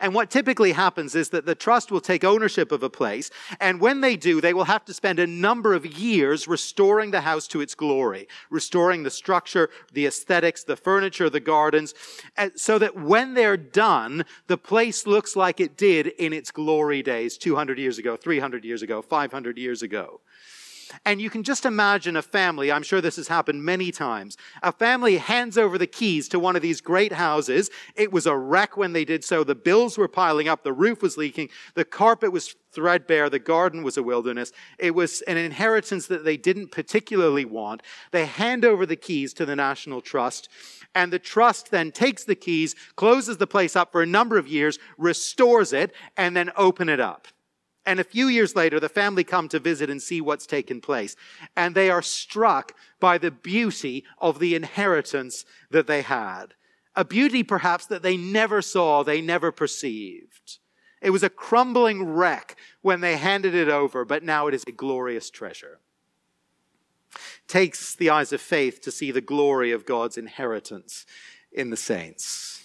And 0.00 0.14
what 0.14 0.30
typically 0.30 0.72
happens 0.72 1.14
is 1.14 1.30
that 1.30 1.46
the 1.46 1.54
trust 1.54 1.90
will 1.90 2.00
take 2.00 2.24
ownership 2.24 2.72
of 2.72 2.82
a 2.82 2.90
place, 2.90 3.30
and 3.60 3.80
when 3.80 4.00
they 4.00 4.16
do, 4.16 4.40
they 4.40 4.54
will 4.54 4.64
have 4.64 4.84
to 4.86 4.94
spend 4.94 5.18
a 5.18 5.26
number 5.26 5.74
of 5.74 5.86
years 5.86 6.48
restoring 6.48 7.10
the 7.10 7.22
house 7.22 7.46
to 7.48 7.60
its 7.60 7.74
glory, 7.74 8.28
restoring 8.50 9.02
the 9.02 9.10
structure, 9.10 9.70
the 9.92 10.06
aesthetics, 10.06 10.64
the 10.64 10.76
furniture, 10.76 11.30
the 11.30 11.40
gardens, 11.40 11.94
eh, 12.36 12.50
so 12.56 12.78
that 12.78 12.96
when 12.96 13.34
they're 13.34 13.56
done, 13.56 14.24
the 14.46 14.58
place 14.58 15.06
looks 15.06 15.36
like 15.36 15.60
it 15.60 15.76
did 15.76 16.06
in 16.06 16.32
its 16.32 16.50
glory 16.50 17.02
days 17.02 17.36
200 17.36 17.78
years 17.78 17.98
ago, 17.98 18.16
300 18.16 18.64
years 18.64 18.82
ago, 18.82 19.02
500 19.02 19.58
years 19.58 19.82
ago. 19.82 20.20
And 21.04 21.20
you 21.20 21.30
can 21.30 21.42
just 21.42 21.64
imagine 21.64 22.16
a 22.16 22.22
family, 22.22 22.70
I'm 22.70 22.82
sure 22.82 23.00
this 23.00 23.16
has 23.16 23.28
happened 23.28 23.64
many 23.64 23.90
times. 23.90 24.36
A 24.62 24.72
family 24.72 25.18
hands 25.18 25.56
over 25.56 25.78
the 25.78 25.86
keys 25.86 26.28
to 26.28 26.38
one 26.38 26.56
of 26.56 26.62
these 26.62 26.80
great 26.80 27.12
houses. 27.12 27.70
It 27.94 28.12
was 28.12 28.26
a 28.26 28.36
wreck 28.36 28.76
when 28.76 28.92
they 28.92 29.04
did 29.04 29.24
so. 29.24 29.44
The 29.44 29.54
bills 29.54 29.96
were 29.96 30.08
piling 30.08 30.48
up. 30.48 30.62
The 30.62 30.72
roof 30.72 31.02
was 31.02 31.16
leaking. 31.16 31.48
The 31.74 31.84
carpet 31.84 32.32
was 32.32 32.54
threadbare. 32.72 33.30
The 33.30 33.38
garden 33.38 33.82
was 33.82 33.96
a 33.96 34.02
wilderness. 34.02 34.52
It 34.78 34.94
was 34.94 35.22
an 35.22 35.36
inheritance 35.36 36.06
that 36.06 36.24
they 36.24 36.36
didn't 36.36 36.70
particularly 36.70 37.44
want. 37.44 37.82
They 38.10 38.26
hand 38.26 38.64
over 38.64 38.86
the 38.86 38.96
keys 38.96 39.32
to 39.34 39.46
the 39.46 39.56
National 39.56 40.00
Trust. 40.00 40.48
And 40.94 41.12
the 41.12 41.18
trust 41.18 41.70
then 41.70 41.92
takes 41.92 42.24
the 42.24 42.34
keys, 42.34 42.74
closes 42.96 43.36
the 43.36 43.46
place 43.46 43.76
up 43.76 43.92
for 43.92 44.02
a 44.02 44.06
number 44.06 44.38
of 44.38 44.48
years, 44.48 44.78
restores 44.98 45.72
it, 45.72 45.94
and 46.16 46.36
then 46.36 46.50
open 46.56 46.88
it 46.88 47.00
up. 47.00 47.28
And 47.86 47.98
a 47.98 48.04
few 48.04 48.28
years 48.28 48.54
later, 48.54 48.78
the 48.78 48.88
family 48.88 49.24
come 49.24 49.48
to 49.48 49.58
visit 49.58 49.88
and 49.88 50.02
see 50.02 50.20
what's 50.20 50.46
taken 50.46 50.80
place. 50.80 51.16
And 51.56 51.74
they 51.74 51.90
are 51.90 52.02
struck 52.02 52.74
by 53.00 53.18
the 53.18 53.30
beauty 53.30 54.04
of 54.18 54.38
the 54.38 54.54
inheritance 54.54 55.44
that 55.70 55.86
they 55.86 56.02
had. 56.02 56.54
A 56.94 57.04
beauty 57.04 57.42
perhaps 57.42 57.86
that 57.86 58.02
they 58.02 58.16
never 58.16 58.60
saw, 58.60 59.02
they 59.02 59.20
never 59.20 59.50
perceived. 59.50 60.58
It 61.00 61.10
was 61.10 61.22
a 61.22 61.30
crumbling 61.30 62.04
wreck 62.04 62.56
when 62.82 63.00
they 63.00 63.16
handed 63.16 63.54
it 63.54 63.68
over, 63.68 64.04
but 64.04 64.22
now 64.22 64.46
it 64.48 64.54
is 64.54 64.64
a 64.66 64.72
glorious 64.72 65.30
treasure. 65.30 65.80
takes 67.48 67.96
the 67.96 68.10
eyes 68.10 68.32
of 68.32 68.40
faith 68.40 68.80
to 68.82 68.92
see 68.92 69.10
the 69.10 69.20
glory 69.20 69.72
of 69.72 69.84
God's 69.86 70.16
inheritance 70.16 71.06
in 71.50 71.70
the 71.70 71.76
saints. 71.76 72.59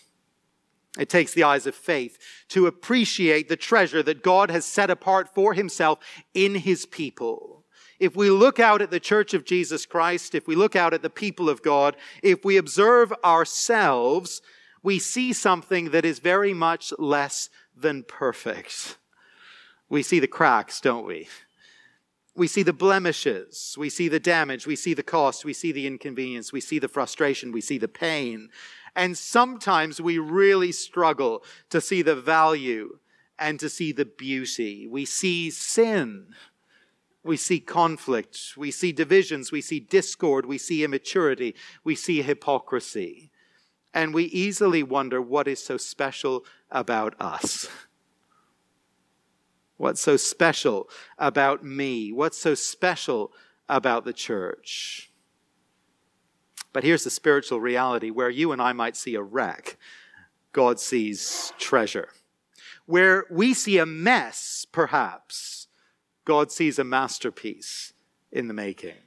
It 0.98 1.10
takes 1.10 1.34
the 1.34 1.44
eyes 1.44 1.68
of 1.68 1.76
faith 1.76 2.18
to 2.50 2.68
appreciate 2.68 3.50
the 3.50 3.58
treasure 3.58 4.02
that 4.04 4.24
God 4.24 4.50
has 4.50 4.66
set 4.66 4.90
apart 4.90 5.34
for 5.34 5.54
himself 5.54 6.00
in 6.34 6.56
his 6.56 6.86
people. 6.86 7.66
If 8.00 8.16
we 8.16 8.30
look 8.30 8.60
out 8.60 8.82
at 8.82 8.92
the 8.92 9.00
church 9.00 9.34
of 9.34 9.46
Jesus 9.46 9.86
Christ, 9.86 10.36
if 10.36 10.48
we 10.48 10.56
look 10.56 10.76
out 10.76 10.94
at 10.94 11.02
the 11.02 11.10
people 11.10 11.50
of 11.50 11.62
God, 11.62 11.96
if 12.22 12.44
we 12.44 12.58
observe 12.58 13.14
ourselves, 13.24 14.42
we 14.84 15.00
see 15.00 15.34
something 15.34 15.92
that 15.92 16.06
is 16.06 16.20
very 16.20 16.54
much 16.54 16.94
less 17.00 17.50
than 17.76 18.04
perfect. 18.04 18.98
We 19.90 20.04
see 20.04 20.20
the 20.20 20.28
cracks, 20.28 20.82
don't 20.82 21.06
we? 21.06 21.28
We 22.36 22.48
see 22.48 22.64
the 22.64 22.74
blemishes. 22.74 23.76
We 23.78 23.90
see 23.90 24.10
the 24.10 24.20
damage. 24.20 24.68
We 24.68 24.76
see 24.76 24.94
the 24.94 25.04
cost. 25.04 25.46
We 25.46 25.54
see 25.54 25.72
the 25.72 25.88
inconvenience. 25.88 26.52
We 26.52 26.60
see 26.60 26.80
the 26.80 26.90
frustration. 26.90 27.54
We 27.54 27.62
see 27.62 27.78
the 27.78 27.88
pain. 27.88 28.50
And 28.96 29.18
sometimes 29.18 30.00
we 30.00 30.18
really 30.18 30.72
struggle 30.72 31.44
to 31.70 31.82
see 31.82 32.02
the 32.02 32.16
value 32.16 33.00
and 33.38 33.60
to 33.60 33.70
see 33.70 33.92
the 33.92 34.06
beauty. 34.06 34.88
We 34.88 35.04
see 35.06 35.52
sin. 35.52 36.28
We 37.24 37.38
see 37.38 37.60
conflict. 37.60 38.54
We 38.56 38.72
see 38.72 38.92
divisions. 38.92 39.52
We 39.52 39.62
see 39.62 39.80
discord. 39.80 40.46
We 40.46 40.58
see 40.58 40.84
immaturity. 40.84 41.56
We 41.84 41.96
see 41.96 42.22
hypocrisy. 42.22 43.32
And 43.94 44.14
we 44.14 44.26
easily 44.26 44.84
wonder 44.84 45.22
what 45.22 45.48
is 45.48 45.64
so 45.64 45.78
special 45.78 46.46
about 46.72 47.20
us. 47.20 47.68
What's 49.78 50.02
so 50.02 50.16
special 50.16 50.90
about 51.18 51.64
me? 51.64 52.12
What's 52.14 52.38
so 52.38 52.56
special 52.56 53.34
about 53.68 54.06
the 54.06 54.14
church? 54.14 55.12
But 56.76 56.84
here's 56.84 57.06
the 57.06 57.10
spiritual 57.10 57.62
reality 57.62 58.10
where 58.10 58.30
you 58.30 58.52
and 58.52 58.62
I 58.62 58.74
might 58.74 58.98
see 58.98 59.16
a 59.16 59.22
wreck, 59.22 59.78
God 60.52 60.78
sees 60.78 61.54
treasure. 61.58 62.10
Where 62.86 63.24
we 63.32 63.54
see 63.54 63.78
a 63.78 63.86
mess, 63.86 64.68
perhaps, 64.70 65.68
God 66.26 66.52
sees 66.52 66.78
a 66.78 66.84
masterpiece 66.84 67.94
in 68.30 68.50
the 68.50 68.54
making. 68.54 68.98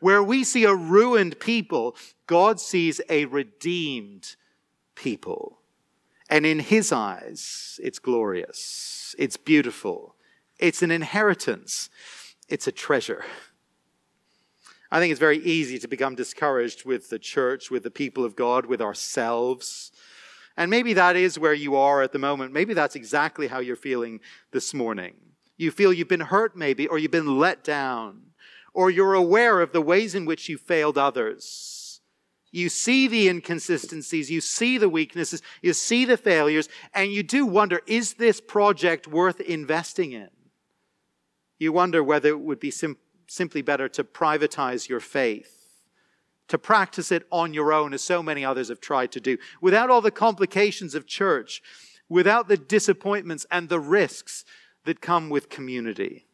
Where 0.00 0.20
we 0.20 0.42
see 0.42 0.64
a 0.64 0.74
ruined 0.74 1.38
people, 1.38 1.94
God 2.26 2.58
sees 2.58 3.00
a 3.08 3.26
redeemed 3.26 4.34
people. 4.96 5.60
And 6.28 6.44
in 6.44 6.58
his 6.58 6.90
eyes, 6.90 7.78
it's 7.84 8.00
glorious, 8.00 9.14
it's 9.16 9.36
beautiful, 9.36 10.16
it's 10.58 10.82
an 10.82 10.90
inheritance, 10.90 11.88
it's 12.48 12.66
a 12.66 12.72
treasure. 12.72 13.24
I 14.92 15.00
think 15.00 15.10
it's 15.10 15.18
very 15.18 15.38
easy 15.38 15.78
to 15.78 15.88
become 15.88 16.14
discouraged 16.14 16.84
with 16.84 17.08
the 17.08 17.18
church, 17.18 17.70
with 17.70 17.82
the 17.82 17.90
people 17.90 18.26
of 18.26 18.36
God, 18.36 18.66
with 18.66 18.82
ourselves. 18.82 19.90
And 20.54 20.70
maybe 20.70 20.92
that 20.92 21.16
is 21.16 21.38
where 21.38 21.54
you 21.54 21.76
are 21.76 22.02
at 22.02 22.12
the 22.12 22.18
moment. 22.18 22.52
Maybe 22.52 22.74
that's 22.74 22.94
exactly 22.94 23.46
how 23.46 23.60
you're 23.60 23.74
feeling 23.74 24.20
this 24.52 24.74
morning. 24.74 25.14
You 25.56 25.70
feel 25.70 25.94
you've 25.94 26.08
been 26.08 26.20
hurt, 26.20 26.54
maybe, 26.54 26.86
or 26.86 26.98
you've 26.98 27.10
been 27.10 27.38
let 27.38 27.64
down, 27.64 28.32
or 28.74 28.90
you're 28.90 29.14
aware 29.14 29.62
of 29.62 29.72
the 29.72 29.80
ways 29.80 30.14
in 30.14 30.26
which 30.26 30.50
you 30.50 30.58
failed 30.58 30.98
others. 30.98 32.02
You 32.50 32.68
see 32.68 33.08
the 33.08 33.30
inconsistencies, 33.30 34.30
you 34.30 34.42
see 34.42 34.76
the 34.76 34.90
weaknesses, 34.90 35.40
you 35.62 35.72
see 35.72 36.04
the 36.04 36.18
failures, 36.18 36.68
and 36.92 37.10
you 37.10 37.22
do 37.22 37.46
wonder 37.46 37.80
is 37.86 38.14
this 38.14 38.42
project 38.42 39.08
worth 39.08 39.40
investing 39.40 40.12
in? 40.12 40.28
You 41.58 41.72
wonder 41.72 42.04
whether 42.04 42.28
it 42.28 42.40
would 42.40 42.60
be 42.60 42.70
simple 42.70 43.01
simply 43.32 43.62
better 43.62 43.88
to 43.88 44.04
privatize 44.04 44.88
your 44.88 45.00
faith, 45.00 45.66
to 46.48 46.58
practice 46.58 47.10
it 47.10 47.26
on 47.30 47.54
your 47.54 47.72
own, 47.72 47.94
as 47.94 48.02
so 48.02 48.22
many 48.22 48.44
others 48.44 48.68
have 48.68 48.80
tried 48.80 49.10
to 49.10 49.20
do, 49.20 49.38
without 49.60 49.88
all 49.88 50.02
the 50.02 50.10
complications 50.10 50.94
of 50.94 51.06
church, 51.06 51.62
without 52.10 52.48
the 52.48 52.58
disappointments 52.58 53.46
and 53.50 53.68
the 53.68 53.80
risks 53.80 54.44
that 54.84 55.00
come 55.00 55.30
with 55.30 55.48
community 55.48 56.26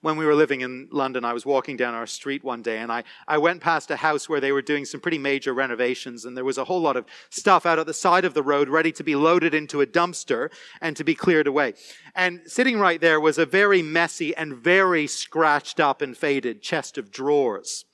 when 0.00 0.16
we 0.16 0.24
were 0.24 0.34
living 0.34 0.60
in 0.60 0.88
London, 0.92 1.24
I 1.24 1.32
was 1.32 1.44
walking 1.44 1.76
down 1.76 1.94
our 1.94 2.06
street 2.06 2.44
one 2.44 2.62
day 2.62 2.78
and 2.78 2.92
I, 2.92 3.02
I 3.26 3.38
went 3.38 3.60
past 3.60 3.90
a 3.90 3.96
house 3.96 4.28
where 4.28 4.40
they 4.40 4.52
were 4.52 4.62
doing 4.62 4.84
some 4.84 5.00
pretty 5.00 5.18
major 5.18 5.52
renovations 5.52 6.24
and 6.24 6.36
there 6.36 6.44
was 6.44 6.58
a 6.58 6.64
whole 6.64 6.80
lot 6.80 6.96
of 6.96 7.04
stuff 7.30 7.66
out 7.66 7.80
at 7.80 7.86
the 7.86 7.94
side 7.94 8.24
of 8.24 8.34
the 8.34 8.42
road 8.42 8.68
ready 8.68 8.92
to 8.92 9.02
be 9.02 9.16
loaded 9.16 9.54
into 9.54 9.80
a 9.80 9.86
dumpster 9.86 10.50
and 10.80 10.96
to 10.96 11.04
be 11.04 11.16
cleared 11.16 11.48
away. 11.48 11.74
And 12.14 12.40
sitting 12.46 12.78
right 12.78 13.00
there 13.00 13.20
was 13.20 13.38
a 13.38 13.46
very 13.46 13.82
messy 13.82 14.36
and 14.36 14.56
very 14.56 15.08
scratched 15.08 15.80
up 15.80 16.00
and 16.00 16.16
faded 16.16 16.62
chest 16.62 16.96
of 16.96 17.10
drawers. 17.10 17.84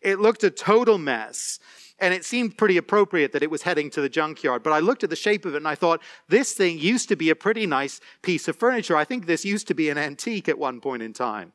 It 0.00 0.18
looked 0.18 0.42
a 0.42 0.50
total 0.50 0.98
mess. 0.98 1.60
And 2.02 2.12
it 2.12 2.24
seemed 2.24 2.58
pretty 2.58 2.76
appropriate 2.76 3.32
that 3.32 3.44
it 3.44 3.50
was 3.50 3.62
heading 3.62 3.88
to 3.90 4.00
the 4.00 4.08
junkyard. 4.08 4.64
But 4.64 4.72
I 4.72 4.80
looked 4.80 5.04
at 5.04 5.10
the 5.10 5.16
shape 5.16 5.44
of 5.46 5.54
it 5.54 5.58
and 5.58 5.68
I 5.68 5.76
thought, 5.76 6.02
this 6.28 6.52
thing 6.52 6.78
used 6.78 7.08
to 7.10 7.16
be 7.16 7.30
a 7.30 7.36
pretty 7.36 7.64
nice 7.64 8.00
piece 8.22 8.48
of 8.48 8.56
furniture. 8.56 8.96
I 8.96 9.04
think 9.04 9.26
this 9.26 9.44
used 9.44 9.68
to 9.68 9.74
be 9.74 9.88
an 9.88 9.96
antique 9.96 10.48
at 10.48 10.58
one 10.58 10.80
point 10.80 11.02
in 11.02 11.12
time. 11.12 11.52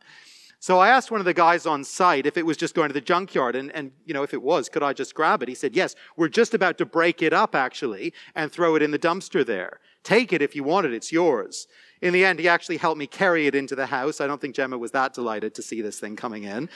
So 0.59 0.79
I 0.79 0.87
asked 0.87 1.11
one 1.11 1.19
of 1.19 1.25
the 1.25 1.33
guys 1.33 1.65
on 1.65 1.83
site 1.83 2.25
if 2.25 2.37
it 2.37 2.45
was 2.45 2.57
just 2.57 2.73
going 2.73 2.89
to 2.89 2.93
the 2.93 3.01
junkyard, 3.01 3.55
and, 3.55 3.71
and 3.73 3.91
you 4.05 4.13
know, 4.13 4.23
if 4.23 4.33
it 4.33 4.41
was, 4.41 4.69
could 4.69 4.81
I 4.81 4.91
just 4.91 5.13
grab 5.13 5.43
it? 5.43 5.49
He 5.49 5.53
said, 5.53 5.75
Yes, 5.75 5.95
we're 6.15 6.29
just 6.29 6.55
about 6.55 6.79
to 6.79 6.85
break 6.85 7.21
it 7.21 7.31
up 7.31 7.53
actually 7.53 8.11
and 8.33 8.51
throw 8.51 8.75
it 8.75 8.81
in 8.81 8.89
the 8.89 8.97
dumpster 8.97 9.45
there. 9.45 9.79
Take 10.03 10.33
it 10.33 10.41
if 10.41 10.55
you 10.55 10.63
want 10.63 10.87
it, 10.87 10.93
it's 10.93 11.11
yours. 11.11 11.67
In 12.01 12.13
the 12.13 12.25
end, 12.25 12.39
he 12.39 12.47
actually 12.47 12.77
helped 12.77 12.97
me 12.97 13.05
carry 13.05 13.47
it 13.47 13.53
into 13.53 13.75
the 13.75 13.87
house. 13.87 14.21
I 14.21 14.27
don't 14.27 14.39
think 14.39 14.55
Gemma 14.55 14.77
was 14.77 14.91
that 14.91 15.13
delighted 15.13 15.53
to 15.55 15.61
see 15.61 15.81
this 15.81 15.99
thing 15.99 16.15
coming 16.15 16.43
in. 16.43 16.69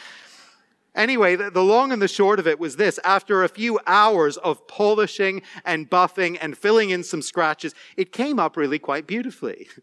Anyway, 0.93 1.36
the, 1.36 1.49
the, 1.49 1.63
long 1.63 1.91
and 1.91 2.01
the 2.01 2.08
short 2.08 2.39
of 2.39 2.47
it 2.47 2.60
was 2.60 2.75
this. 2.75 2.99
After 3.04 3.43
a 3.43 3.49
few 3.49 3.80
hours 3.88 4.38
of 4.38 4.67
polishing 4.67 5.41
and 5.63 5.89
buffing 5.89 6.38
and 6.41 6.58
filling 6.58 6.89
in 6.89 7.04
some 7.04 7.21
scratches, 7.21 7.73
it 7.95 8.12
came 8.12 8.39
up 8.39 8.58
really 8.58 8.80
quite 8.80 9.08
beautifully. 9.08 9.67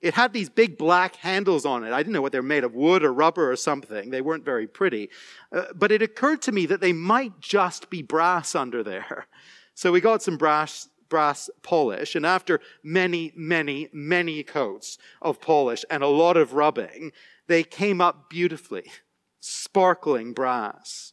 It 0.00 0.14
had 0.14 0.32
these 0.32 0.48
big 0.48 0.78
black 0.78 1.16
handles 1.16 1.66
on 1.66 1.82
it. 1.82 1.92
I 1.92 1.98
didn't 1.98 2.12
know 2.12 2.22
what 2.22 2.30
they're 2.30 2.40
made 2.40 2.62
of, 2.62 2.72
wood 2.72 3.02
or 3.02 3.12
rubber 3.12 3.50
or 3.50 3.56
something. 3.56 4.10
They 4.10 4.20
weren't 4.20 4.44
very 4.44 4.68
pretty. 4.68 5.10
Uh, 5.50 5.64
but 5.74 5.90
it 5.90 6.02
occurred 6.02 6.40
to 6.42 6.52
me 6.52 6.66
that 6.66 6.80
they 6.80 6.92
might 6.92 7.40
just 7.40 7.90
be 7.90 8.02
brass 8.02 8.54
under 8.54 8.82
there. 8.82 9.26
So 9.74 9.92
we 9.92 10.00
got 10.00 10.24
some 10.24 10.36
brass, 10.36 10.88
brass 11.08 11.48
polish, 11.62 12.16
and 12.16 12.26
after 12.26 12.58
many, 12.82 13.32
many, 13.36 13.88
many 13.92 14.42
coats 14.42 14.98
of 15.22 15.40
polish 15.40 15.84
and 15.88 16.02
a 16.02 16.08
lot 16.08 16.36
of 16.36 16.52
rubbing, 16.52 17.12
they 17.46 17.62
came 17.62 18.00
up 18.00 18.28
beautifully 18.28 18.90
sparkling 19.40 20.32
brass. 20.32 21.12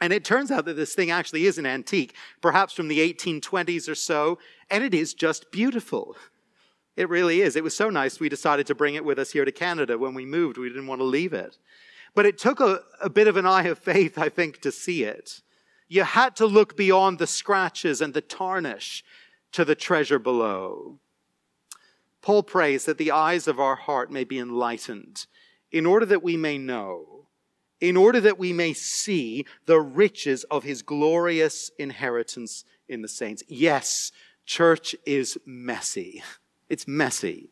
And 0.00 0.12
it 0.12 0.24
turns 0.24 0.50
out 0.50 0.64
that 0.66 0.74
this 0.74 0.94
thing 0.94 1.10
actually 1.10 1.46
is 1.46 1.58
an 1.58 1.66
antique, 1.66 2.14
perhaps 2.40 2.72
from 2.72 2.88
the 2.88 3.00
1820s 3.12 3.88
or 3.88 3.94
so, 3.94 4.38
and 4.70 4.84
it 4.84 4.94
is 4.94 5.12
just 5.12 5.50
beautiful. 5.50 6.16
It 6.96 7.08
really 7.08 7.40
is. 7.40 7.56
It 7.56 7.64
was 7.64 7.76
so 7.76 7.90
nice 7.90 8.20
we 8.20 8.28
decided 8.28 8.66
to 8.68 8.74
bring 8.74 8.94
it 8.94 9.04
with 9.04 9.18
us 9.18 9.32
here 9.32 9.44
to 9.44 9.52
Canada 9.52 9.98
when 9.98 10.14
we 10.14 10.24
moved. 10.24 10.58
We 10.58 10.68
didn't 10.68 10.86
want 10.86 11.00
to 11.00 11.04
leave 11.04 11.32
it. 11.32 11.56
But 12.14 12.26
it 12.26 12.38
took 12.38 12.60
a, 12.60 12.80
a 13.00 13.10
bit 13.10 13.28
of 13.28 13.36
an 13.36 13.46
eye 13.46 13.64
of 13.64 13.78
faith, 13.78 14.18
I 14.18 14.28
think, 14.28 14.60
to 14.62 14.72
see 14.72 15.04
it. 15.04 15.40
You 15.88 16.04
had 16.04 16.36
to 16.36 16.46
look 16.46 16.76
beyond 16.76 17.18
the 17.18 17.26
scratches 17.26 18.00
and 18.00 18.14
the 18.14 18.20
tarnish 18.20 19.04
to 19.52 19.64
the 19.64 19.74
treasure 19.74 20.18
below. 20.18 20.98
Paul 22.20 22.42
prays 22.42 22.84
that 22.84 22.98
the 22.98 23.10
eyes 23.10 23.48
of 23.48 23.58
our 23.60 23.76
heart 23.76 24.10
may 24.10 24.24
be 24.24 24.38
enlightened 24.38 25.26
in 25.70 25.86
order 25.86 26.04
that 26.06 26.22
we 26.22 26.36
may 26.36 26.58
know 26.58 27.17
in 27.80 27.96
order 27.96 28.20
that 28.20 28.38
we 28.38 28.52
may 28.52 28.72
see 28.72 29.44
the 29.66 29.80
riches 29.80 30.44
of 30.44 30.64
his 30.64 30.82
glorious 30.82 31.70
inheritance 31.78 32.64
in 32.88 33.02
the 33.02 33.08
saints. 33.08 33.42
Yes, 33.48 34.12
church 34.46 34.94
is 35.06 35.38
messy. 35.46 36.22
It's 36.70 36.86
messy. 36.86 37.48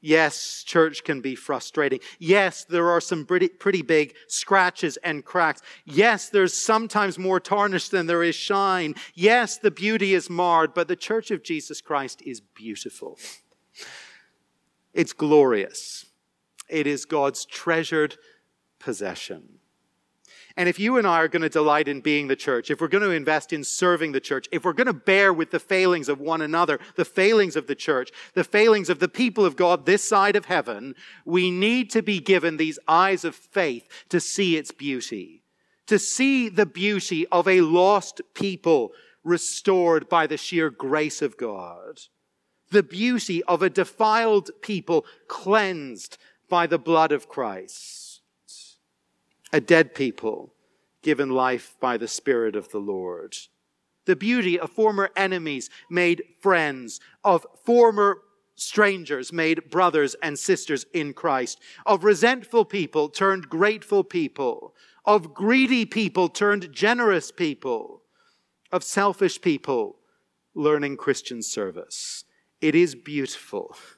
Yes, 0.00 0.62
church 0.64 1.02
can 1.02 1.20
be 1.20 1.34
frustrating. 1.34 1.98
Yes, 2.20 2.64
there 2.64 2.88
are 2.88 3.00
some 3.00 3.26
pretty, 3.26 3.48
pretty, 3.48 3.82
big 3.82 4.14
scratches 4.28 4.96
and 4.98 5.24
cracks. 5.24 5.60
Yes, 5.84 6.28
there's 6.28 6.54
sometimes 6.54 7.18
more 7.18 7.40
tarnish 7.40 7.88
than 7.88 8.06
there 8.06 8.22
is 8.22 8.36
shine. 8.36 8.94
Yes, 9.14 9.58
the 9.58 9.72
beauty 9.72 10.14
is 10.14 10.30
marred, 10.30 10.72
but 10.72 10.86
the 10.86 10.94
church 10.94 11.32
of 11.32 11.42
Jesus 11.42 11.80
Christ 11.80 12.22
is 12.24 12.40
beautiful. 12.40 13.18
It's 14.94 15.12
glorious. 15.12 16.06
It 16.68 16.86
is 16.86 17.04
God's 17.04 17.44
treasured 17.44 18.18
possession. 18.78 19.58
And 20.58 20.68
if 20.68 20.80
you 20.80 20.96
and 20.96 21.06
I 21.06 21.20
are 21.20 21.28
going 21.28 21.42
to 21.42 21.48
delight 21.48 21.86
in 21.86 22.00
being 22.00 22.26
the 22.26 22.34
church, 22.34 22.68
if 22.68 22.80
we're 22.80 22.88
going 22.88 23.04
to 23.04 23.12
invest 23.12 23.52
in 23.52 23.62
serving 23.62 24.10
the 24.10 24.20
church, 24.20 24.48
if 24.50 24.64
we're 24.64 24.72
going 24.72 24.88
to 24.88 24.92
bear 24.92 25.32
with 25.32 25.52
the 25.52 25.60
failings 25.60 26.08
of 26.08 26.20
one 26.20 26.42
another, 26.42 26.80
the 26.96 27.04
failings 27.04 27.54
of 27.54 27.68
the 27.68 27.76
church, 27.76 28.10
the 28.34 28.42
failings 28.42 28.90
of 28.90 28.98
the 28.98 29.06
people 29.06 29.44
of 29.44 29.54
God 29.54 29.86
this 29.86 30.02
side 30.02 30.34
of 30.34 30.46
heaven, 30.46 30.96
we 31.24 31.52
need 31.52 31.90
to 31.90 32.02
be 32.02 32.18
given 32.18 32.56
these 32.56 32.76
eyes 32.88 33.24
of 33.24 33.36
faith 33.36 33.88
to 34.08 34.18
see 34.18 34.56
its 34.56 34.72
beauty, 34.72 35.44
to 35.86 35.96
see 35.96 36.48
the 36.48 36.66
beauty 36.66 37.24
of 37.28 37.46
a 37.46 37.60
lost 37.60 38.20
people 38.34 38.90
restored 39.22 40.08
by 40.08 40.26
the 40.26 40.36
sheer 40.36 40.70
grace 40.70 41.22
of 41.22 41.36
God, 41.36 42.00
the 42.72 42.82
beauty 42.82 43.44
of 43.44 43.62
a 43.62 43.70
defiled 43.70 44.50
people 44.60 45.06
cleansed 45.28 46.18
by 46.48 46.66
the 46.66 46.78
blood 46.78 47.12
of 47.12 47.28
Christ 47.28 48.07
a 49.52 49.60
dead 49.60 49.94
people 49.94 50.52
given 51.02 51.30
life 51.30 51.76
by 51.80 51.96
the 51.96 52.08
Spirit 52.08 52.56
of 52.56 52.70
the 52.70 52.78
Lord. 52.78 53.36
The 54.06 54.16
beauty 54.16 54.58
of 54.58 54.70
former 54.70 55.10
enemies 55.16 55.70
made 55.90 56.22
friends, 56.40 57.00
of 57.24 57.46
former 57.64 58.18
strangers 58.56 59.32
made 59.32 59.70
brothers 59.70 60.16
and 60.22 60.38
sisters 60.38 60.84
in 60.92 61.12
Christ, 61.12 61.60
of 61.86 62.04
resentful 62.04 62.64
people 62.64 63.08
turned 63.08 63.48
grateful 63.48 64.02
people, 64.02 64.74
of 65.04 65.34
greedy 65.34 65.84
people 65.84 66.28
turned 66.28 66.72
generous 66.72 67.30
people, 67.30 68.02
of 68.72 68.82
selfish 68.82 69.40
people 69.40 69.96
learning 70.54 70.96
Christian 70.96 71.42
service. 71.42 72.24
It 72.60 72.74
is 72.74 72.94
beautiful. 72.94 73.76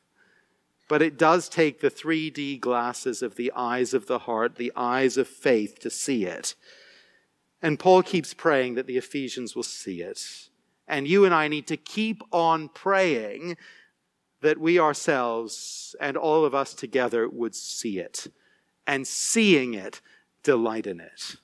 But 0.91 1.03
it 1.03 1.17
does 1.17 1.49
take 1.49 1.79
the 1.79 1.89
3D 1.89 2.59
glasses 2.59 3.23
of 3.23 3.37
the 3.37 3.53
eyes 3.55 3.95
of 3.95 4.07
the 4.07 4.19
heart, 4.19 4.57
the 4.57 4.73
eyes 4.75 5.17
of 5.17 5.29
faith, 5.29 5.79
to 5.79 5.89
see 5.89 6.25
it. 6.25 6.57
And 7.63 7.79
Paul 7.79 8.03
keeps 8.03 8.35
praying 8.35 8.75
that 8.75 8.89
the 8.89 8.97
Ephesians 8.97 9.55
will 9.55 9.63
see 9.63 10.03
it. 10.03 10.49
And 10.89 11.07
you 11.07 11.25
and 11.25 11.33
I 11.33 11.47
need 11.47 11.69
to 11.69 11.77
keep 11.77 12.25
on 12.33 12.71
praying 12.71 13.57
that 14.41 14.59
we 14.59 14.81
ourselves 14.81 15.95
and 16.01 16.17
all 16.17 16.45
of 16.45 16.57
us 16.57 16.75
together 16.75 17.29
would 17.29 17.55
see 17.55 18.01
it. 18.01 18.27
And 18.85 19.07
seeing 19.07 19.75
it, 19.75 20.01
delight 20.43 20.89
in 20.89 20.99
it. 20.99 21.37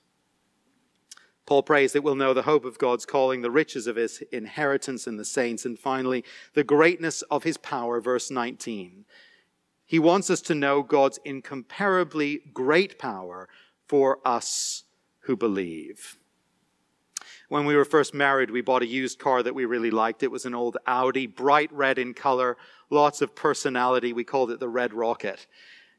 Paul 1.45 1.63
prays 1.63 1.93
that 1.93 2.03
we'll 2.03 2.15
know 2.15 2.33
the 2.33 2.41
hope 2.41 2.65
of 2.65 2.77
God's 2.77 3.05
calling, 3.05 3.43
the 3.43 3.49
riches 3.49 3.87
of 3.87 3.95
his 3.95 4.21
inheritance 4.33 5.07
in 5.07 5.15
the 5.15 5.23
saints, 5.23 5.65
and 5.65 5.79
finally, 5.79 6.25
the 6.53 6.65
greatness 6.65 7.21
of 7.31 7.43
his 7.43 7.55
power, 7.55 8.01
verse 8.01 8.29
19. 8.29 9.05
He 9.87 9.99
wants 9.99 10.29
us 10.29 10.41
to 10.41 10.53
know 10.53 10.83
God's 10.83 11.17
incomparably 11.23 12.41
great 12.53 12.99
power 12.99 13.47
for 13.87 14.19
us 14.25 14.83
who 15.21 15.37
believe. 15.37 16.17
When 17.47 17.65
we 17.65 17.75
were 17.75 17.85
first 17.85 18.13
married, 18.13 18.51
we 18.51 18.59
bought 18.59 18.81
a 18.81 18.87
used 18.87 19.17
car 19.17 19.41
that 19.41 19.55
we 19.55 19.63
really 19.63 19.89
liked. 19.89 20.21
It 20.21 20.31
was 20.31 20.45
an 20.45 20.53
old 20.53 20.75
Audi, 20.85 21.25
bright 21.25 21.71
red 21.71 21.97
in 21.97 22.13
color, 22.13 22.57
lots 22.89 23.21
of 23.21 23.33
personality. 23.33 24.11
We 24.11 24.25
called 24.25 24.51
it 24.51 24.59
the 24.59 24.67
Red 24.67 24.93
Rocket. 24.93 25.47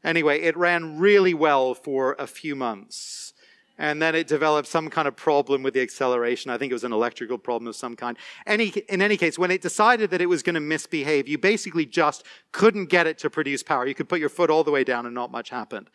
Anyway, 0.05 0.43
it 0.43 0.57
ran 0.59 0.99
really 0.99 1.33
well 1.33 1.75
for 1.75 2.15
a 2.19 2.27
few 2.27 2.55
months 2.55 3.33
and 3.79 4.03
then 4.03 4.15
it 4.15 4.27
developed 4.27 4.69
some 4.69 4.91
kind 4.91 5.07
of 5.07 5.15
problem 5.15 5.63
with 5.63 5.75
the 5.75 5.81
acceleration. 5.81 6.51
I 6.51 6.59
think 6.59 6.71
it 6.71 6.75
was 6.75 6.85
an 6.85 6.93
electrical 6.93 7.39
problem 7.39 7.69
of 7.69 7.77
some 7.77 7.95
kind. 7.95 8.17
Any, 8.47 8.69
in 8.89 9.01
any 9.01 9.17
case, 9.17 9.39
when 9.39 9.51
it 9.51 9.63
decided 9.63 10.11
that 10.11 10.21
it 10.21 10.27
was 10.27 10.43
going 10.43 10.55
to 10.55 10.61
misbehave, 10.61 11.29
you 11.29 11.39
basically 11.39 11.87
just 11.87 12.25
couldn't 12.51 12.87
get 12.87 13.07
it 13.07 13.19
to 13.19 13.31
produce 13.31 13.63
power. 13.63 13.87
You 13.87 13.95
could 13.95 14.09
put 14.09 14.21
your 14.21 14.29
foot 14.29 14.51
all 14.51 14.65
the 14.65 14.73
way 14.73 14.83
down 14.83 15.07
and 15.07 15.15
not 15.15 15.31
much 15.31 15.51
happened. 15.51 15.91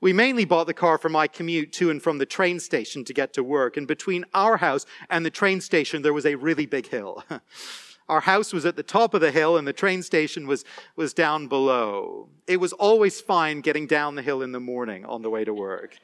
We 0.00 0.12
mainly 0.12 0.44
bought 0.44 0.66
the 0.66 0.74
car 0.74 0.98
for 0.98 1.08
my 1.08 1.26
commute 1.26 1.72
to 1.74 1.88
and 1.90 2.02
from 2.02 2.18
the 2.18 2.26
train 2.26 2.60
station 2.60 3.04
to 3.04 3.14
get 3.14 3.32
to 3.34 3.42
work. 3.42 3.78
And 3.78 3.88
between 3.88 4.26
our 4.34 4.58
house 4.58 4.84
and 5.08 5.24
the 5.24 5.30
train 5.30 5.62
station, 5.62 6.02
there 6.02 6.12
was 6.12 6.26
a 6.26 6.34
really 6.34 6.66
big 6.66 6.88
hill. 6.88 7.24
Our 8.06 8.20
house 8.20 8.52
was 8.52 8.66
at 8.66 8.76
the 8.76 8.82
top 8.82 9.14
of 9.14 9.22
the 9.22 9.30
hill 9.30 9.56
and 9.56 9.66
the 9.66 9.72
train 9.72 10.02
station 10.02 10.46
was, 10.46 10.62
was 10.94 11.14
down 11.14 11.48
below. 11.48 12.28
It 12.46 12.58
was 12.58 12.74
always 12.74 13.22
fine 13.22 13.62
getting 13.62 13.86
down 13.86 14.14
the 14.14 14.20
hill 14.20 14.42
in 14.42 14.52
the 14.52 14.60
morning 14.60 15.06
on 15.06 15.22
the 15.22 15.30
way 15.30 15.42
to 15.42 15.54
work. 15.54 15.96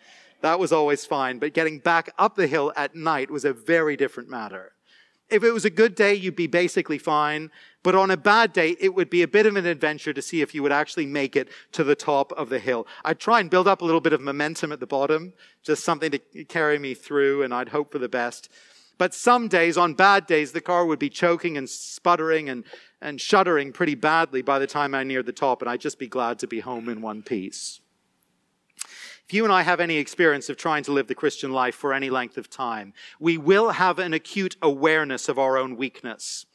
That 0.43 0.59
was 0.59 0.73
always 0.73 1.05
fine. 1.05 1.39
But 1.39 1.55
getting 1.55 1.79
back 1.79 2.13
up 2.19 2.37
the 2.37 2.47
hill 2.47 2.73
at 2.77 2.95
night 2.95 3.31
was 3.31 3.45
a 3.45 3.53
very 3.53 3.97
different 3.97 4.29
matter. 4.29 4.73
If 5.29 5.45
it 5.45 5.53
was 5.53 5.65
a 5.65 5.71
good 5.71 5.95
day, 5.95 6.15
you'd 6.15 6.35
be 6.35 6.49
basically 6.49 6.99
fine. 6.99 7.51
But 7.83 7.95
on 7.95 8.11
a 8.11 8.17
bad 8.17 8.53
day, 8.53 8.77
it 8.81 8.95
would 8.95 9.09
be 9.09 9.23
a 9.23 9.29
bit 9.29 9.47
of 9.47 9.55
an 9.55 9.65
adventure 9.65 10.13
to 10.13 10.21
see 10.21 10.43
if 10.43 10.55
you 10.55 10.63
would 10.63 10.73
actually 10.73 11.07
make 11.07 11.37
it 11.37 11.49
to 11.73 11.85
the 11.85 11.95
top 11.95 12.33
of 12.33 12.49
the 12.49 12.59
hill. 12.59 12.87
I'd 13.05 13.21
try 13.21 13.39
and 13.39 13.49
build 13.49 13.69
up 13.69 13.81
a 13.81 13.85
little 13.85 14.01
bit 14.01 14.13
of 14.13 14.21
momentum 14.21 14.73
at 14.73 14.81
the 14.81 14.87
bottom, 14.87 15.33
just 15.63 15.85
something 15.85 16.11
to 16.11 16.19
carry 16.47 16.79
me 16.79 16.95
through, 16.95 17.45
and 17.45 17.55
I'd 17.55 17.69
hope 17.69 17.93
for 17.93 17.99
the 17.99 18.09
best. 18.09 18.51
But 18.99 19.15
some 19.15 19.49
days, 19.49 19.79
on 19.79 19.95
bad 19.95 20.27
days, 20.27 20.53
the 20.53 20.61
car 20.61 20.85
would 20.85 20.99
be 20.99 21.09
choking 21.09 21.57
and 21.57 21.71
sputtering 21.71 22.51
and, 22.51 22.65
and 23.01 23.19
shuddering 23.19 23.73
pretty 23.73 23.95
badly 23.95 24.43
by 24.43 24.59
the 24.59 24.67
time 24.67 24.95
I 24.95 25.05
neared 25.05 25.27
the 25.27 25.33
top, 25.33 25.63
and 25.63 25.71
I'd 25.71 25.81
just 25.81 25.99
be 25.99 26.09
glad 26.09 26.39
to 26.41 26.47
be 26.47 26.61
home 26.61 26.89
in 26.89 27.01
one 27.01 27.23
piece. 27.23 27.81
If 29.31 29.35
you 29.35 29.45
and 29.45 29.53
I 29.53 29.63
have 29.63 29.79
any 29.79 29.99
experience 29.99 30.49
of 30.49 30.57
trying 30.57 30.83
to 30.83 30.93
live 30.93 31.07
the 31.07 31.15
Christian 31.15 31.53
life 31.53 31.77
for 31.77 31.95
any 31.95 32.11
length 32.11 32.37
of 32.37 32.51
time, 32.51 32.93
we 33.21 33.39
will 33.39 33.71
have 33.71 34.01
an 34.01 34.13
acute 34.13 34.57
awareness 34.61 35.29
of 35.29 35.39
our 35.39 35.57
own 35.57 35.77
weakness, 35.77 36.47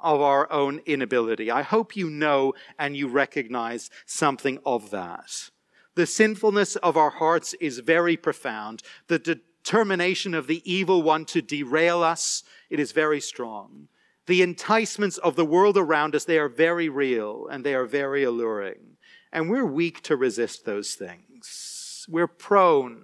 of 0.00 0.20
our 0.20 0.50
own 0.50 0.80
inability. 0.84 1.48
I 1.48 1.62
hope 1.62 1.94
you 1.94 2.10
know 2.10 2.54
and 2.76 2.96
you 2.96 3.06
recognize 3.06 3.88
something 4.04 4.58
of 4.66 4.90
that. 4.90 5.50
The 5.94 6.06
sinfulness 6.06 6.74
of 6.74 6.96
our 6.96 7.10
hearts 7.10 7.54
is 7.60 7.78
very 7.78 8.16
profound. 8.16 8.82
The, 9.06 9.20
determination 9.20 10.34
of 10.34 10.48
the 10.48 10.60
evil 10.68 11.04
one 11.04 11.26
to 11.26 11.40
derail 11.40 12.02
us, 12.02 12.42
it 12.68 12.80
is 12.80 12.90
very 12.90 13.20
strong. 13.20 13.86
The 14.26 14.42
enticements 14.42 15.18
of 15.18 15.36
the 15.36 15.44
world 15.44 15.78
around 15.78 16.16
us, 16.16 16.24
they 16.24 16.38
are 16.38 16.48
very 16.48 16.88
real 16.88 17.46
and 17.46 17.62
they 17.62 17.76
are 17.76 17.86
very 17.86 18.24
alluring. 18.24 18.96
And 19.32 19.48
we're 19.48 19.64
weak 19.64 20.02
to 20.02 20.16
resist 20.16 20.64
those 20.64 20.94
things. 20.94 21.73
We're 22.08 22.26
prone 22.26 23.02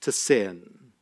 to 0.00 0.12
sin. 0.12 0.92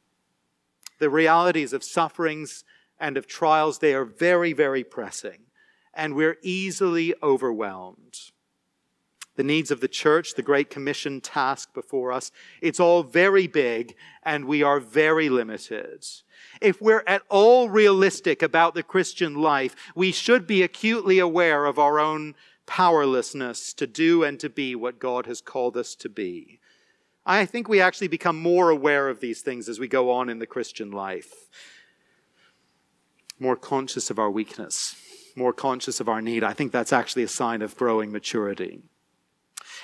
The 0.98 1.10
realities 1.10 1.72
of 1.72 1.82
sufferings 1.82 2.64
and 2.98 3.16
of 3.16 3.26
trials, 3.26 3.78
they 3.78 3.94
are 3.94 4.04
very, 4.04 4.52
very 4.52 4.84
pressing. 4.84 5.40
And 5.94 6.14
we're 6.14 6.38
easily 6.42 7.14
overwhelmed 7.22 8.32
the 9.36 9.42
needs 9.42 9.70
of 9.70 9.80
the 9.80 9.88
church, 9.88 10.34
the 10.34 10.42
Great 10.42 10.70
Commission 10.70 11.20
task 11.20 11.72
before 11.72 12.12
us. 12.12 12.30
It's 12.60 12.80
all 12.80 13.02
very 13.02 13.46
big 13.46 13.94
and 14.22 14.44
we 14.44 14.62
are 14.62 14.80
very 14.80 15.28
limited. 15.28 16.04
If 16.60 16.80
we're 16.80 17.04
at 17.06 17.22
all 17.28 17.68
realistic 17.70 18.42
about 18.42 18.74
the 18.74 18.82
Christian 18.82 19.34
life, 19.34 19.74
we 19.94 20.12
should 20.12 20.46
be 20.46 20.62
acutely 20.62 21.18
aware 21.18 21.64
of 21.64 21.78
our 21.78 21.98
own 21.98 22.34
powerlessness 22.66 23.72
to 23.74 23.86
do 23.86 24.22
and 24.22 24.38
to 24.40 24.48
be 24.48 24.74
what 24.74 24.98
God 24.98 25.26
has 25.26 25.40
called 25.40 25.76
us 25.76 25.94
to 25.96 26.08
be. 26.08 26.60
I 27.24 27.46
think 27.46 27.68
we 27.68 27.80
actually 27.80 28.08
become 28.08 28.40
more 28.40 28.70
aware 28.70 29.08
of 29.08 29.20
these 29.20 29.42
things 29.42 29.68
as 29.68 29.78
we 29.78 29.88
go 29.88 30.10
on 30.10 30.28
in 30.28 30.38
the 30.40 30.46
Christian 30.46 30.90
life. 30.90 31.48
More 33.38 33.56
conscious 33.56 34.10
of 34.10 34.18
our 34.18 34.30
weakness, 34.30 34.96
more 35.36 35.52
conscious 35.52 36.00
of 36.00 36.08
our 36.08 36.20
need. 36.20 36.42
I 36.42 36.52
think 36.52 36.72
that's 36.72 36.92
actually 36.92 37.22
a 37.22 37.28
sign 37.28 37.62
of 37.62 37.76
growing 37.76 38.10
maturity. 38.10 38.82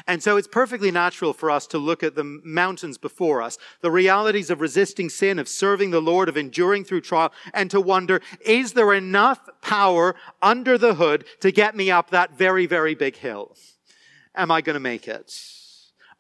And 0.07 0.22
so 0.22 0.37
it's 0.37 0.46
perfectly 0.46 0.90
natural 0.90 1.33
for 1.33 1.51
us 1.51 1.66
to 1.68 1.79
look 1.79 2.03
at 2.03 2.14
the 2.14 2.40
mountains 2.44 2.98
before 2.98 3.42
us, 3.42 3.59
the 3.81 3.90
realities 3.90 4.51
of 4.51 4.61
resisting 4.61 5.09
sin, 5.09 5.38
of 5.38 5.48
serving 5.48 5.90
the 5.90 6.03
Lord, 6.03 6.29
of 6.29 6.37
enduring 6.37 6.85
through 6.85 7.01
trial, 7.01 7.33
and 7.53 7.70
to 7.70 7.81
wonder, 7.81 8.20
is 8.44 8.74
there 8.74 8.92
enough 8.92 9.48
power 9.61 10.14
under 10.40 10.79
the 10.79 10.94
hood 10.94 11.24
to 11.40 11.51
get 11.51 11.74
me 11.74 11.90
up 11.90 12.11
that 12.11 12.37
very, 12.38 12.66
very 12.66 12.94
big 12.94 13.16
hill? 13.16 13.57
Am 14.35 14.51
I 14.51 14.61
going 14.61 14.74
to 14.74 14.81
make 14.81 15.09
it? 15.09 15.33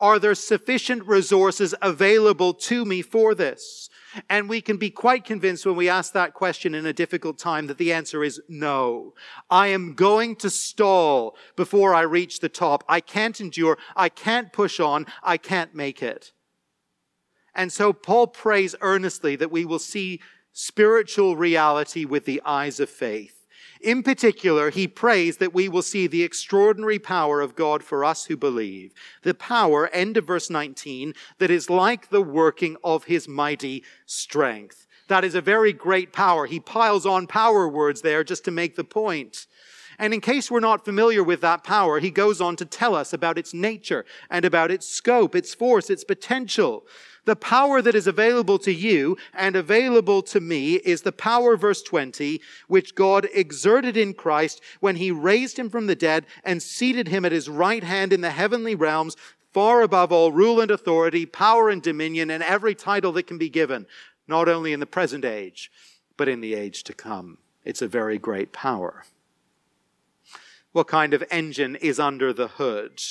Are 0.00 0.18
there 0.18 0.34
sufficient 0.34 1.04
resources 1.06 1.74
available 1.82 2.54
to 2.54 2.84
me 2.84 3.02
for 3.02 3.34
this? 3.34 3.90
And 4.28 4.48
we 4.48 4.60
can 4.60 4.76
be 4.76 4.90
quite 4.90 5.24
convinced 5.24 5.66
when 5.66 5.76
we 5.76 5.88
ask 5.88 6.12
that 6.12 6.34
question 6.34 6.74
in 6.74 6.86
a 6.86 6.92
difficult 6.92 7.38
time 7.38 7.66
that 7.66 7.78
the 7.78 7.92
answer 7.92 8.24
is 8.24 8.40
no. 8.48 9.14
I 9.50 9.68
am 9.68 9.94
going 9.94 10.36
to 10.36 10.50
stall 10.50 11.36
before 11.56 11.94
I 11.94 12.02
reach 12.02 12.40
the 12.40 12.48
top. 12.48 12.84
I 12.88 13.00
can't 13.00 13.40
endure. 13.40 13.76
I 13.96 14.08
can't 14.08 14.52
push 14.52 14.80
on. 14.80 15.06
I 15.22 15.36
can't 15.36 15.74
make 15.74 16.02
it. 16.02 16.32
And 17.54 17.72
so 17.72 17.92
Paul 17.92 18.28
prays 18.28 18.74
earnestly 18.80 19.36
that 19.36 19.50
we 19.50 19.64
will 19.64 19.80
see 19.80 20.20
spiritual 20.52 21.36
reality 21.36 22.04
with 22.04 22.24
the 22.24 22.40
eyes 22.44 22.80
of 22.80 22.88
faith. 22.88 23.37
In 23.80 24.02
particular, 24.02 24.70
he 24.70 24.88
prays 24.88 25.36
that 25.36 25.54
we 25.54 25.68
will 25.68 25.82
see 25.82 26.06
the 26.06 26.22
extraordinary 26.22 26.98
power 26.98 27.40
of 27.40 27.54
God 27.54 27.82
for 27.82 28.04
us 28.04 28.26
who 28.26 28.36
believe. 28.36 28.92
The 29.22 29.34
power, 29.34 29.88
end 29.88 30.16
of 30.16 30.26
verse 30.26 30.50
19, 30.50 31.14
that 31.38 31.50
is 31.50 31.70
like 31.70 32.10
the 32.10 32.22
working 32.22 32.76
of 32.82 33.04
his 33.04 33.28
mighty 33.28 33.84
strength. 34.06 34.86
That 35.08 35.24
is 35.24 35.34
a 35.34 35.40
very 35.40 35.72
great 35.72 36.12
power. 36.12 36.46
He 36.46 36.60
piles 36.60 37.06
on 37.06 37.26
power 37.26 37.68
words 37.68 38.02
there 38.02 38.24
just 38.24 38.44
to 38.44 38.50
make 38.50 38.76
the 38.76 38.84
point. 38.84 39.46
And 39.98 40.14
in 40.14 40.20
case 40.20 40.50
we're 40.50 40.60
not 40.60 40.84
familiar 40.84 41.24
with 41.24 41.40
that 41.40 41.64
power, 41.64 41.98
he 41.98 42.10
goes 42.10 42.40
on 42.40 42.54
to 42.56 42.64
tell 42.64 42.94
us 42.94 43.12
about 43.12 43.36
its 43.36 43.52
nature 43.52 44.04
and 44.30 44.44
about 44.44 44.70
its 44.70 44.88
scope, 44.88 45.34
its 45.34 45.54
force, 45.54 45.90
its 45.90 46.04
potential. 46.04 46.84
The 47.28 47.36
power 47.36 47.82
that 47.82 47.94
is 47.94 48.06
available 48.06 48.58
to 48.60 48.72
you 48.72 49.18
and 49.34 49.54
available 49.54 50.22
to 50.22 50.40
me 50.40 50.76
is 50.76 51.02
the 51.02 51.12
power, 51.12 51.58
verse 51.58 51.82
20, 51.82 52.40
which 52.68 52.94
God 52.94 53.28
exerted 53.34 53.98
in 53.98 54.14
Christ 54.14 54.62
when 54.80 54.96
he 54.96 55.10
raised 55.10 55.58
him 55.58 55.68
from 55.68 55.88
the 55.88 55.94
dead 55.94 56.24
and 56.42 56.62
seated 56.62 57.08
him 57.08 57.26
at 57.26 57.32
his 57.32 57.46
right 57.46 57.84
hand 57.84 58.14
in 58.14 58.22
the 58.22 58.30
heavenly 58.30 58.74
realms, 58.74 59.14
far 59.52 59.82
above 59.82 60.10
all 60.10 60.32
rule 60.32 60.58
and 60.58 60.70
authority, 60.70 61.26
power 61.26 61.68
and 61.68 61.82
dominion, 61.82 62.30
and 62.30 62.42
every 62.42 62.74
title 62.74 63.12
that 63.12 63.26
can 63.26 63.36
be 63.36 63.50
given, 63.50 63.84
not 64.26 64.48
only 64.48 64.72
in 64.72 64.80
the 64.80 64.86
present 64.86 65.26
age, 65.26 65.70
but 66.16 66.28
in 66.28 66.40
the 66.40 66.54
age 66.54 66.82
to 66.84 66.94
come. 66.94 67.36
It's 67.62 67.82
a 67.82 67.88
very 67.88 68.16
great 68.16 68.54
power. 68.54 69.04
What 70.72 70.88
kind 70.88 71.12
of 71.12 71.22
engine 71.30 71.76
is 71.76 72.00
under 72.00 72.32
the 72.32 72.48
hood? 72.48 73.02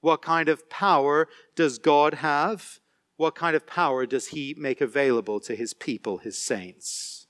What 0.00 0.22
kind 0.22 0.48
of 0.48 0.70
power 0.70 1.28
does 1.54 1.76
God 1.76 2.14
have? 2.14 2.78
What 3.22 3.36
kind 3.36 3.54
of 3.54 3.64
power 3.68 4.04
does 4.04 4.26
he 4.28 4.52
make 4.58 4.80
available 4.80 5.38
to 5.38 5.54
his 5.54 5.72
people, 5.72 6.18
his 6.18 6.36
saints? 6.36 7.28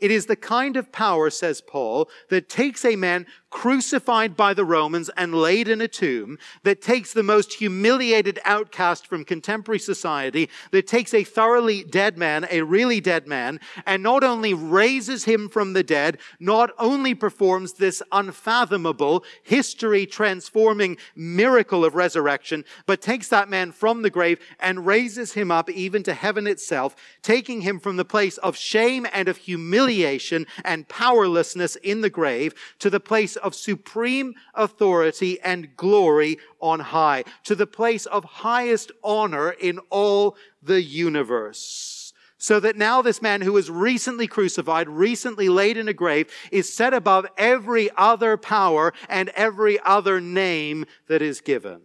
It 0.00 0.10
is 0.10 0.26
the 0.26 0.34
kind 0.34 0.76
of 0.76 0.90
power, 0.90 1.30
says 1.30 1.60
Paul, 1.60 2.10
that 2.28 2.48
takes 2.48 2.84
a 2.84 2.96
man 2.96 3.24
crucified 3.50 4.36
by 4.36 4.52
the 4.52 4.64
Romans 4.64 5.08
and 5.16 5.34
laid 5.34 5.68
in 5.68 5.80
a 5.80 5.88
tomb, 5.88 6.38
that 6.64 6.82
takes 6.82 7.12
the 7.12 7.22
most 7.22 7.54
humiliated 7.54 8.38
outcast 8.44 9.06
from 9.06 9.24
contemporary 9.24 9.78
society, 9.78 10.48
that 10.70 10.86
takes 10.86 11.14
a 11.14 11.24
thoroughly 11.24 11.82
dead 11.82 12.18
man, 12.18 12.46
a 12.50 12.62
really 12.62 13.00
dead 13.00 13.26
man, 13.26 13.58
and 13.86 14.02
not 14.02 14.22
only 14.22 14.52
raises 14.52 15.24
him 15.24 15.48
from 15.48 15.72
the 15.72 15.82
dead, 15.82 16.18
not 16.38 16.70
only 16.78 17.14
performs 17.14 17.74
this 17.74 18.02
unfathomable, 18.12 19.24
history 19.42 20.04
transforming 20.04 20.96
miracle 21.16 21.84
of 21.84 21.94
resurrection, 21.94 22.64
but 22.86 23.00
takes 23.00 23.28
that 23.28 23.48
man 23.48 23.72
from 23.72 24.02
the 24.02 24.10
grave 24.10 24.38
and 24.60 24.86
raises 24.86 25.32
him 25.32 25.50
up 25.50 25.70
even 25.70 26.02
to 26.02 26.12
heaven 26.12 26.46
itself, 26.46 26.94
taking 27.22 27.62
him 27.62 27.80
from 27.80 27.96
the 27.96 28.04
place 28.04 28.36
of 28.38 28.56
shame 28.56 29.06
and 29.12 29.28
of 29.28 29.38
humiliation 29.38 30.46
and 30.64 30.88
powerlessness 30.88 31.76
in 31.76 32.02
the 32.02 32.10
grave 32.10 32.54
to 32.78 32.90
the 32.90 33.00
place 33.00 33.37
of 33.38 33.54
supreme 33.54 34.34
authority 34.54 35.40
and 35.40 35.76
glory 35.76 36.38
on 36.60 36.80
high, 36.80 37.24
to 37.44 37.54
the 37.54 37.66
place 37.66 38.06
of 38.06 38.24
highest 38.24 38.92
honor 39.02 39.50
in 39.50 39.78
all 39.90 40.36
the 40.62 40.82
universe. 40.82 42.12
So 42.40 42.60
that 42.60 42.76
now 42.76 43.02
this 43.02 43.20
man 43.20 43.40
who 43.40 43.52
was 43.52 43.68
recently 43.68 44.28
crucified, 44.28 44.88
recently 44.88 45.48
laid 45.48 45.76
in 45.76 45.88
a 45.88 45.92
grave, 45.92 46.30
is 46.52 46.72
set 46.72 46.94
above 46.94 47.26
every 47.36 47.90
other 47.96 48.36
power 48.36 48.92
and 49.08 49.28
every 49.30 49.80
other 49.80 50.20
name 50.20 50.84
that 51.08 51.20
is 51.20 51.40
given. 51.40 51.80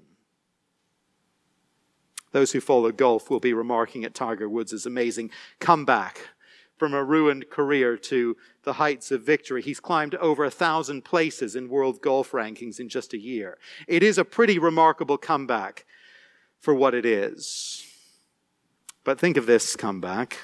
Those 2.33 2.51
who 2.51 2.61
follow 2.61 2.91
golf 2.91 3.29
will 3.29 3.39
be 3.39 3.53
remarking 3.53 4.03
at 4.03 4.13
Tiger 4.13 4.47
Woods' 4.49 4.85
amazing 4.85 5.31
comeback 5.59 6.19
from 6.77 6.93
a 6.93 7.03
ruined 7.03 7.49
career 7.49 7.95
to 7.95 8.35
the 8.63 8.73
heights 8.73 9.11
of 9.11 9.23
victory. 9.23 9.61
He's 9.61 9.79
climbed 9.79 10.15
over 10.15 10.43
a 10.43 10.51
thousand 10.51 11.03
places 11.03 11.55
in 11.55 11.69
world 11.69 12.01
golf 12.01 12.31
rankings 12.31 12.79
in 12.79 12.89
just 12.89 13.13
a 13.13 13.19
year. 13.19 13.57
It 13.87 14.03
is 14.03 14.17
a 14.17 14.25
pretty 14.25 14.57
remarkable 14.57 15.17
comeback 15.17 15.85
for 16.59 16.73
what 16.73 16.93
it 16.93 17.05
is. 17.05 17.85
But 19.03 19.19
think 19.19 19.37
of 19.37 19.45
this 19.45 19.75
comeback. 19.75 20.37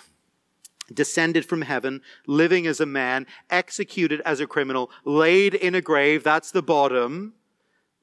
Descended 0.94 1.46
from 1.46 1.62
heaven, 1.62 2.02
living 2.26 2.66
as 2.66 2.80
a 2.80 2.86
man, 2.86 3.28
executed 3.50 4.22
as 4.26 4.40
a 4.40 4.48
criminal, 4.48 4.90
laid 5.06 5.54
in 5.54 5.76
a 5.76 5.82
grave, 5.82 6.24
that's 6.24 6.52
the 6.52 6.64
bottom, 6.64 7.36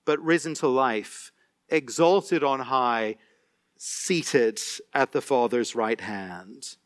but 0.04 0.22
risen 0.22 0.54
to 0.54 0.68
life, 0.68 1.32
exalted 1.68 2.44
on 2.44 2.60
high, 2.60 3.16
seated 3.76 4.60
at 4.94 5.10
the 5.10 5.20
Father's 5.20 5.74
right 5.74 6.00
hand. 6.00 6.76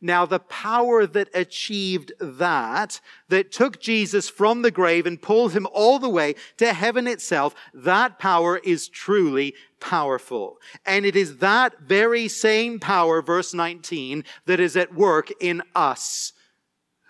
Now, 0.00 0.26
the 0.26 0.38
power 0.38 1.06
that 1.06 1.28
achieved 1.34 2.12
that, 2.20 3.00
that 3.28 3.50
took 3.50 3.80
Jesus 3.80 4.28
from 4.28 4.62
the 4.62 4.70
grave 4.70 5.06
and 5.06 5.20
pulled 5.20 5.52
him 5.52 5.66
all 5.72 5.98
the 5.98 6.08
way 6.08 6.36
to 6.58 6.72
heaven 6.72 7.08
itself, 7.08 7.54
that 7.74 8.18
power 8.18 8.58
is 8.58 8.86
truly 8.86 9.54
powerful. 9.80 10.58
And 10.86 11.04
it 11.04 11.16
is 11.16 11.38
that 11.38 11.80
very 11.80 12.28
same 12.28 12.78
power, 12.78 13.20
verse 13.20 13.52
19, 13.52 14.22
that 14.46 14.60
is 14.60 14.76
at 14.76 14.94
work 14.94 15.32
in 15.40 15.62
us 15.74 16.32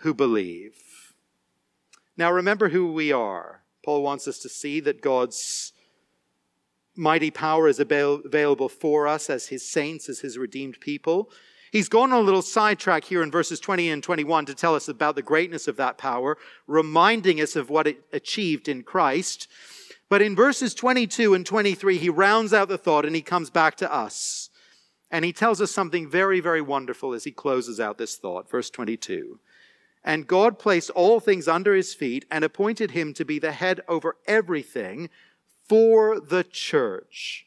who 0.00 0.14
believe. 0.14 0.74
Now, 2.16 2.32
remember 2.32 2.70
who 2.70 2.92
we 2.92 3.12
are. 3.12 3.62
Paul 3.84 4.02
wants 4.02 4.26
us 4.26 4.38
to 4.40 4.48
see 4.48 4.80
that 4.80 5.02
God's 5.02 5.72
mighty 6.96 7.30
power 7.30 7.68
is 7.68 7.78
available 7.78 8.68
for 8.68 9.06
us 9.06 9.28
as 9.28 9.48
his 9.48 9.68
saints, 9.68 10.08
as 10.08 10.20
his 10.20 10.38
redeemed 10.38 10.80
people. 10.80 11.30
He's 11.70 11.88
gone 11.88 12.12
on 12.12 12.20
a 12.20 12.24
little 12.24 12.42
sidetrack 12.42 13.04
here 13.04 13.22
in 13.22 13.30
verses 13.30 13.60
20 13.60 13.90
and 13.90 14.02
21 14.02 14.46
to 14.46 14.54
tell 14.54 14.74
us 14.74 14.88
about 14.88 15.14
the 15.14 15.22
greatness 15.22 15.68
of 15.68 15.76
that 15.76 15.98
power, 15.98 16.38
reminding 16.66 17.40
us 17.40 17.56
of 17.56 17.68
what 17.68 17.86
it 17.86 18.04
achieved 18.12 18.68
in 18.68 18.82
Christ. 18.82 19.48
But 20.08 20.22
in 20.22 20.34
verses 20.34 20.74
22 20.74 21.34
and 21.34 21.44
23, 21.44 21.98
he 21.98 22.08
rounds 22.08 22.54
out 22.54 22.68
the 22.68 22.78
thought 22.78 23.04
and 23.04 23.14
he 23.14 23.22
comes 23.22 23.50
back 23.50 23.76
to 23.76 23.92
us. 23.92 24.48
And 25.10 25.24
he 25.24 25.32
tells 25.32 25.60
us 25.60 25.70
something 25.70 26.08
very, 26.08 26.40
very 26.40 26.60
wonderful 26.60 27.12
as 27.12 27.24
he 27.24 27.30
closes 27.30 27.80
out 27.80 27.98
this 27.98 28.16
thought. 28.16 28.50
Verse 28.50 28.70
22. 28.70 29.38
And 30.04 30.26
God 30.26 30.58
placed 30.58 30.90
all 30.90 31.20
things 31.20 31.48
under 31.48 31.74
his 31.74 31.92
feet 31.92 32.24
and 32.30 32.44
appointed 32.44 32.92
him 32.92 33.12
to 33.14 33.24
be 33.24 33.38
the 33.38 33.52
head 33.52 33.80
over 33.88 34.16
everything 34.26 35.10
for 35.68 36.18
the 36.18 36.44
church, 36.44 37.44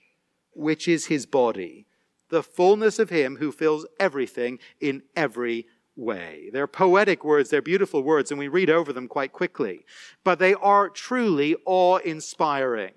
which 0.53 0.87
is 0.87 1.07
his 1.07 1.25
body 1.25 1.87
the 2.31 2.41
fullness 2.41 2.97
of 2.97 3.11
Him 3.11 3.35
who 3.35 3.51
fills 3.51 3.85
everything 3.99 4.57
in 4.79 5.03
every 5.15 5.67
way. 5.95 6.49
They're 6.51 6.67
poetic 6.67 7.23
words, 7.23 7.49
they're 7.49 7.61
beautiful 7.61 8.01
words, 8.01 8.31
and 8.31 8.39
we 8.39 8.47
read 8.47 8.69
over 8.69 8.91
them 8.91 9.07
quite 9.07 9.33
quickly. 9.33 9.85
But 10.23 10.39
they 10.39 10.55
are 10.55 10.89
truly 10.89 11.55
awe 11.65 11.97
inspiring. 11.97 12.93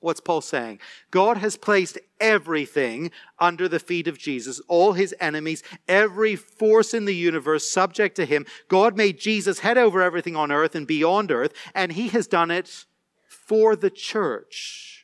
What's 0.00 0.20
Paul 0.20 0.40
saying? 0.40 0.80
God 1.10 1.38
has 1.38 1.56
placed 1.56 1.98
everything 2.20 3.10
under 3.38 3.66
the 3.66 3.80
feet 3.80 4.06
of 4.06 4.18
Jesus, 4.18 4.60
all 4.68 4.92
his 4.92 5.14
enemies, 5.20 5.62
every 5.88 6.36
force 6.36 6.92
in 6.94 7.06
the 7.06 7.14
universe 7.14 7.68
subject 7.70 8.14
to 8.16 8.26
him. 8.26 8.46
God 8.68 8.96
made 8.96 9.18
Jesus 9.18 9.60
head 9.60 9.78
over 9.78 10.02
everything 10.02 10.36
on 10.36 10.52
earth 10.52 10.74
and 10.74 10.86
beyond 10.86 11.32
earth, 11.32 11.52
and 11.74 11.92
he 11.92 12.08
has 12.08 12.26
done 12.26 12.50
it 12.50 12.84
for 13.28 13.74
the 13.74 13.90
church. 13.90 14.95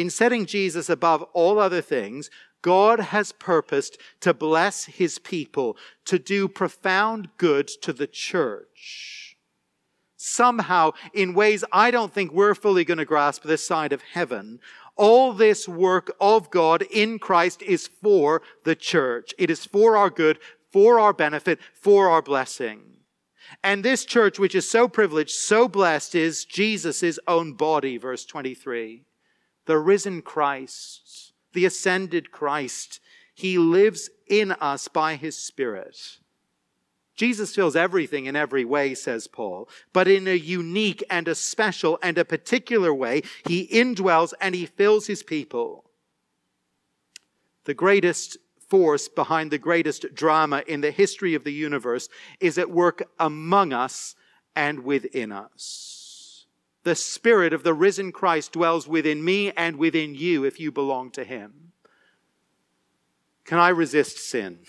In 0.00 0.08
setting 0.08 0.46
Jesus 0.46 0.88
above 0.88 1.22
all 1.34 1.58
other 1.58 1.82
things, 1.82 2.30
God 2.62 3.00
has 3.00 3.32
purposed 3.32 3.98
to 4.20 4.32
bless 4.32 4.86
his 4.86 5.18
people, 5.18 5.76
to 6.06 6.18
do 6.18 6.48
profound 6.48 7.28
good 7.36 7.68
to 7.82 7.92
the 7.92 8.06
church. 8.06 9.36
Somehow, 10.16 10.92
in 11.12 11.34
ways 11.34 11.64
I 11.70 11.90
don't 11.90 12.14
think 12.14 12.32
we're 12.32 12.54
fully 12.54 12.82
going 12.82 12.96
to 12.96 13.04
grasp 13.04 13.42
this 13.42 13.66
side 13.66 13.92
of 13.92 14.00
heaven, 14.00 14.60
all 14.96 15.34
this 15.34 15.68
work 15.68 16.16
of 16.18 16.50
God 16.50 16.80
in 16.90 17.18
Christ 17.18 17.60
is 17.60 17.86
for 17.86 18.40
the 18.64 18.74
church. 18.74 19.34
It 19.36 19.50
is 19.50 19.66
for 19.66 19.98
our 19.98 20.08
good, 20.08 20.38
for 20.72 20.98
our 20.98 21.12
benefit, 21.12 21.58
for 21.74 22.08
our 22.08 22.22
blessing. 22.22 23.00
And 23.62 23.84
this 23.84 24.06
church, 24.06 24.38
which 24.38 24.54
is 24.54 24.66
so 24.66 24.88
privileged, 24.88 25.32
so 25.32 25.68
blessed, 25.68 26.14
is 26.14 26.46
Jesus' 26.46 27.18
own 27.28 27.52
body, 27.52 27.98
verse 27.98 28.24
23. 28.24 29.04
The 29.66 29.78
risen 29.78 30.22
Christ 30.22 31.30
the 31.52 31.64
ascended 31.64 32.30
Christ. 32.30 33.00
He 33.34 33.58
lives 33.58 34.10
in 34.26 34.52
us 34.52 34.88
by 34.88 35.16
his 35.16 35.36
Spirit. 35.36 36.18
Jesus 37.16 37.54
fills 37.54 37.76
everything 37.76 38.26
in 38.26 38.36
every 38.36 38.64
way, 38.64 38.94
says 38.94 39.26
Paul, 39.26 39.68
but 39.92 40.08
in 40.08 40.26
a 40.26 40.36
unique 40.36 41.04
and 41.10 41.28
a 41.28 41.34
special 41.34 41.98
and 42.02 42.16
a 42.16 42.24
particular 42.24 42.94
way, 42.94 43.22
he 43.46 43.68
indwells 43.68 44.32
and 44.40 44.54
he 44.54 44.64
fills 44.64 45.06
his 45.06 45.22
people. 45.22 45.84
The 47.64 47.74
greatest 47.74 48.38
force 48.68 49.08
behind 49.08 49.50
the 49.50 49.58
greatest 49.58 50.14
drama 50.14 50.62
in 50.66 50.80
the 50.80 50.92
history 50.92 51.34
of 51.34 51.44
the 51.44 51.52
universe 51.52 52.08
is 52.38 52.56
at 52.56 52.70
work 52.70 53.02
among 53.18 53.72
us 53.72 54.14
and 54.56 54.84
within 54.84 55.30
us. 55.30 55.99
The 56.82 56.94
Spirit 56.94 57.52
of 57.52 57.62
the 57.62 57.74
risen 57.74 58.10
Christ 58.10 58.52
dwells 58.52 58.88
within 58.88 59.24
me 59.24 59.52
and 59.52 59.76
within 59.76 60.14
you 60.14 60.44
if 60.44 60.58
you 60.58 60.72
belong 60.72 61.10
to 61.12 61.24
him. 61.24 61.72
Can 63.44 63.58
I 63.58 63.68
resist 63.68 64.18
sin? 64.18 64.60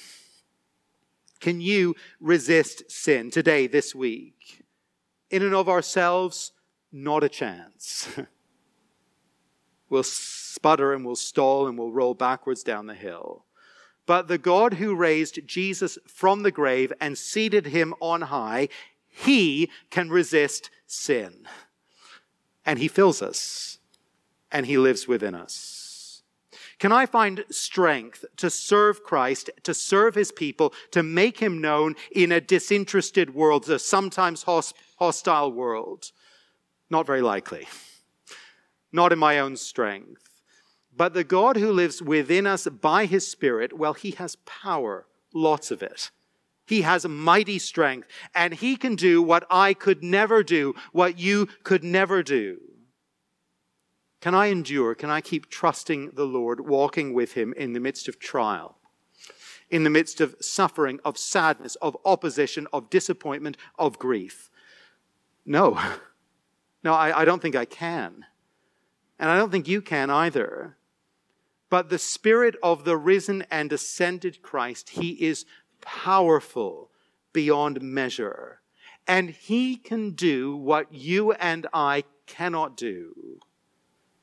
Can 1.39 1.61
you 1.61 1.95
resist 2.19 2.91
sin 2.91 3.31
today, 3.31 3.67
this 3.67 3.95
week? 3.95 4.63
In 5.29 5.41
and 5.41 5.55
of 5.55 5.69
ourselves, 5.69 6.51
not 6.91 7.23
a 7.23 7.29
chance. 7.29 8.09
we'll 9.89 10.03
sputter 10.03 10.93
and 10.93 11.05
we'll 11.05 11.15
stall 11.15 11.67
and 11.67 11.77
we'll 11.77 11.91
roll 11.91 12.13
backwards 12.13 12.63
down 12.63 12.87
the 12.87 12.93
hill. 12.93 13.45
But 14.05 14.27
the 14.27 14.37
God 14.37 14.75
who 14.75 14.95
raised 14.95 15.47
Jesus 15.47 15.97
from 16.05 16.43
the 16.43 16.51
grave 16.51 16.91
and 16.99 17.17
seated 17.17 17.67
him 17.67 17.93
on 18.01 18.23
high, 18.23 18.67
he 19.07 19.69
can 19.89 20.09
resist 20.09 20.69
sin. 20.85 21.47
And 22.65 22.79
he 22.79 22.87
fills 22.87 23.21
us 23.21 23.79
and 24.51 24.65
he 24.65 24.77
lives 24.77 25.07
within 25.07 25.33
us. 25.33 26.23
Can 26.79 26.91
I 26.91 27.05
find 27.05 27.45
strength 27.51 28.25
to 28.37 28.49
serve 28.49 29.03
Christ, 29.03 29.51
to 29.63 29.73
serve 29.73 30.15
his 30.15 30.31
people, 30.31 30.73
to 30.91 31.03
make 31.03 31.39
him 31.39 31.61
known 31.61 31.95
in 32.11 32.31
a 32.31 32.41
disinterested 32.41 33.35
world, 33.35 33.69
a 33.69 33.77
sometimes 33.77 34.43
hostile 34.43 35.51
world? 35.51 36.11
Not 36.89 37.05
very 37.05 37.21
likely. 37.21 37.67
Not 38.91 39.13
in 39.13 39.19
my 39.19 39.39
own 39.39 39.57
strength. 39.57 40.27
But 40.95 41.13
the 41.13 41.23
God 41.23 41.55
who 41.55 41.71
lives 41.71 42.01
within 42.01 42.47
us 42.47 42.67
by 42.67 43.05
his 43.05 43.29
Spirit, 43.29 43.73
well, 43.73 43.93
he 43.93 44.11
has 44.11 44.35
power, 44.37 45.05
lots 45.33 45.71
of 45.71 45.81
it. 45.81 46.09
He 46.65 46.81
has 46.81 47.05
mighty 47.07 47.59
strength, 47.59 48.07
and 48.33 48.53
he 48.53 48.75
can 48.75 48.95
do 48.95 49.21
what 49.21 49.45
I 49.49 49.73
could 49.73 50.03
never 50.03 50.43
do, 50.43 50.75
what 50.91 51.19
you 51.19 51.47
could 51.63 51.83
never 51.83 52.23
do. 52.23 52.59
Can 54.21 54.35
I 54.35 54.47
endure? 54.47 54.93
Can 54.93 55.09
I 55.09 55.19
keep 55.19 55.49
trusting 55.49 56.11
the 56.11 56.25
Lord, 56.25 56.61
walking 56.61 57.13
with 57.13 57.33
Him 57.33 57.53
in 57.57 57.73
the 57.73 57.79
midst 57.79 58.07
of 58.07 58.19
trial, 58.19 58.77
in 59.69 59.83
the 59.83 59.89
midst 59.89 60.21
of 60.21 60.35
suffering, 60.39 60.99
of 61.03 61.17
sadness, 61.17 61.75
of 61.77 61.97
opposition, 62.05 62.67
of 62.71 62.89
disappointment, 62.91 63.57
of 63.77 63.99
grief? 63.99 64.49
No. 65.45 65.79
No, 66.83 66.95
I, 66.95 67.21
I 67.21 67.25
don't 67.25 67.39
think 67.39 67.55
I 67.55 67.65
can. 67.65 68.25
And 69.19 69.29
I 69.29 69.37
don't 69.37 69.51
think 69.51 69.67
you 69.67 69.83
can 69.83 70.09
either. 70.09 70.77
But 71.69 71.89
the 71.89 71.99
Spirit 71.99 72.55
of 72.63 72.85
the 72.85 72.97
risen 72.97 73.45
and 73.51 73.71
ascended 73.71 74.41
Christ, 74.41 74.89
He 74.89 75.11
is 75.23 75.45
powerful 75.81 76.91
beyond 77.33 77.81
measure. 77.81 78.61
And 79.07 79.29
He 79.29 79.75
can 79.75 80.11
do 80.11 80.55
what 80.55 80.93
you 80.93 81.31
and 81.33 81.67
I 81.73 82.03
cannot 82.27 82.77
do. 82.77 83.39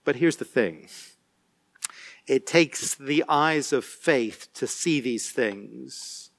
But 0.04 0.16
here's 0.16 0.36
the 0.36 0.44
thing 0.44 0.88
it 2.26 2.46
takes 2.46 2.94
the 2.94 3.24
eyes 3.28 3.72
of 3.72 3.84
faith 3.84 4.48
to 4.54 4.66
see 4.66 5.00
these 5.00 5.30
things. 5.30 6.30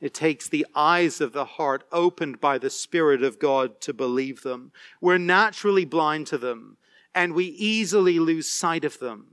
It 0.00 0.12
takes 0.12 0.48
the 0.48 0.66
eyes 0.74 1.20
of 1.20 1.32
the 1.32 1.44
heart 1.44 1.84
opened 1.90 2.40
by 2.40 2.58
the 2.58 2.70
Spirit 2.70 3.22
of 3.22 3.38
God 3.38 3.80
to 3.80 3.94
believe 3.94 4.42
them. 4.42 4.72
We're 5.00 5.18
naturally 5.18 5.84
blind 5.84 6.26
to 6.28 6.38
them, 6.38 6.76
and 7.14 7.32
we 7.32 7.46
easily 7.46 8.18
lose 8.18 8.48
sight 8.48 8.84
of 8.84 8.98
them. 8.98 9.28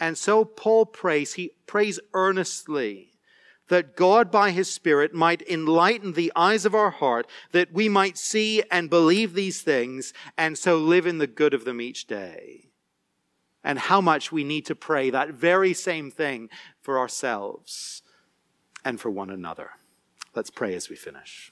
And 0.00 0.16
so 0.16 0.44
Paul 0.44 0.86
prays, 0.86 1.34
he 1.34 1.52
prays 1.66 2.00
earnestly 2.12 3.15
that 3.68 3.96
God 3.96 4.30
by 4.30 4.50
his 4.50 4.72
Spirit 4.72 5.12
might 5.14 5.42
enlighten 5.48 6.12
the 6.12 6.32
eyes 6.36 6.64
of 6.64 6.74
our 6.74 6.90
heart, 6.90 7.26
that 7.52 7.72
we 7.72 7.88
might 7.88 8.16
see 8.16 8.62
and 8.70 8.90
believe 8.90 9.34
these 9.34 9.62
things, 9.62 10.12
and 10.38 10.56
so 10.56 10.78
live 10.78 11.06
in 11.06 11.18
the 11.18 11.26
good 11.26 11.54
of 11.54 11.64
them 11.64 11.80
each 11.80 12.06
day. 12.06 12.68
And 13.64 13.78
how 13.78 14.00
much 14.00 14.30
we 14.30 14.44
need 14.44 14.66
to 14.66 14.76
pray 14.76 15.10
that 15.10 15.30
very 15.30 15.74
same 15.74 16.10
thing 16.10 16.48
for 16.80 16.98
ourselves 16.98 18.02
and 18.84 19.00
for 19.00 19.10
one 19.10 19.30
another. 19.30 19.70
Let's 20.34 20.50
pray 20.50 20.74
as 20.74 20.88
we 20.88 20.94
finish. 20.94 21.50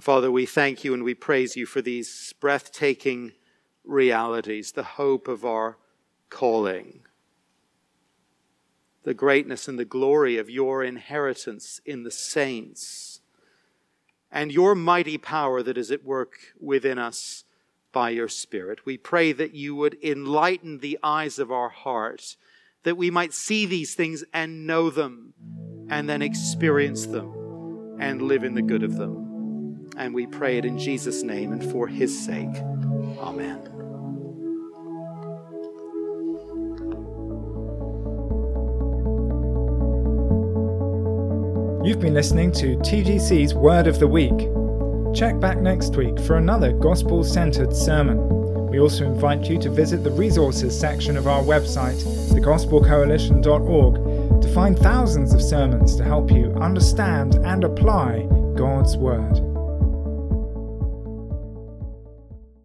Father, 0.00 0.30
we 0.30 0.46
thank 0.46 0.84
you 0.84 0.94
and 0.94 1.02
we 1.02 1.14
praise 1.14 1.56
you 1.56 1.66
for 1.66 1.82
these 1.82 2.32
breathtaking 2.40 3.32
realities, 3.84 4.72
the 4.72 4.84
hope 4.84 5.26
of 5.26 5.44
our 5.44 5.78
calling, 6.30 7.00
the 9.02 9.14
greatness 9.14 9.68
and 9.68 9.78
the 9.78 9.84
glory 9.84 10.38
of 10.38 10.48
your 10.48 10.82
inheritance 10.84 11.80
in 11.84 12.02
the 12.04 12.10
saints, 12.10 13.20
and 14.30 14.52
your 14.52 14.74
mighty 14.74 15.18
power 15.18 15.62
that 15.62 15.76
is 15.76 15.90
at 15.90 16.04
work 16.04 16.34
within 16.60 16.98
us 16.98 17.44
by 17.92 18.10
your 18.10 18.28
Spirit. 18.28 18.86
We 18.86 18.96
pray 18.96 19.32
that 19.32 19.54
you 19.54 19.74
would 19.74 19.96
enlighten 20.02 20.78
the 20.78 20.98
eyes 21.02 21.38
of 21.38 21.50
our 21.50 21.70
heart, 21.70 22.36
that 22.84 22.96
we 22.96 23.10
might 23.10 23.32
see 23.32 23.66
these 23.66 23.94
things 23.94 24.24
and 24.32 24.66
know 24.66 24.90
them, 24.90 25.34
and 25.88 26.08
then 26.08 26.22
experience 26.22 27.06
them 27.06 27.96
and 27.98 28.22
live 28.22 28.44
in 28.44 28.54
the 28.54 28.62
good 28.62 28.82
of 28.82 28.96
them. 28.96 29.90
And 29.96 30.14
we 30.14 30.26
pray 30.26 30.58
it 30.58 30.64
in 30.64 30.78
Jesus' 30.78 31.22
name 31.22 31.52
and 31.52 31.68
for 31.70 31.88
his 31.88 32.16
sake. 32.24 32.56
Amen. 33.18 33.89
You've 41.82 41.98
been 41.98 42.12
listening 42.12 42.52
to 42.52 42.76
TGC's 42.76 43.54
Word 43.54 43.86
of 43.86 43.98
the 43.98 44.06
Week. 44.06 44.36
Check 45.16 45.40
back 45.40 45.60
next 45.60 45.96
week 45.96 46.20
for 46.20 46.36
another 46.36 46.72
gospel 46.72 47.24
centered 47.24 47.74
sermon. 47.74 48.18
We 48.68 48.78
also 48.78 49.06
invite 49.06 49.48
you 49.48 49.58
to 49.60 49.70
visit 49.70 50.04
the 50.04 50.10
resources 50.10 50.78
section 50.78 51.16
of 51.16 51.26
our 51.26 51.42
website, 51.42 51.96
thegospelcoalition.org, 52.34 54.42
to 54.42 54.48
find 54.52 54.78
thousands 54.78 55.32
of 55.32 55.40
sermons 55.40 55.96
to 55.96 56.04
help 56.04 56.30
you 56.30 56.52
understand 56.60 57.36
and 57.36 57.64
apply 57.64 58.28
God's 58.56 58.98
Word. 58.98 59.49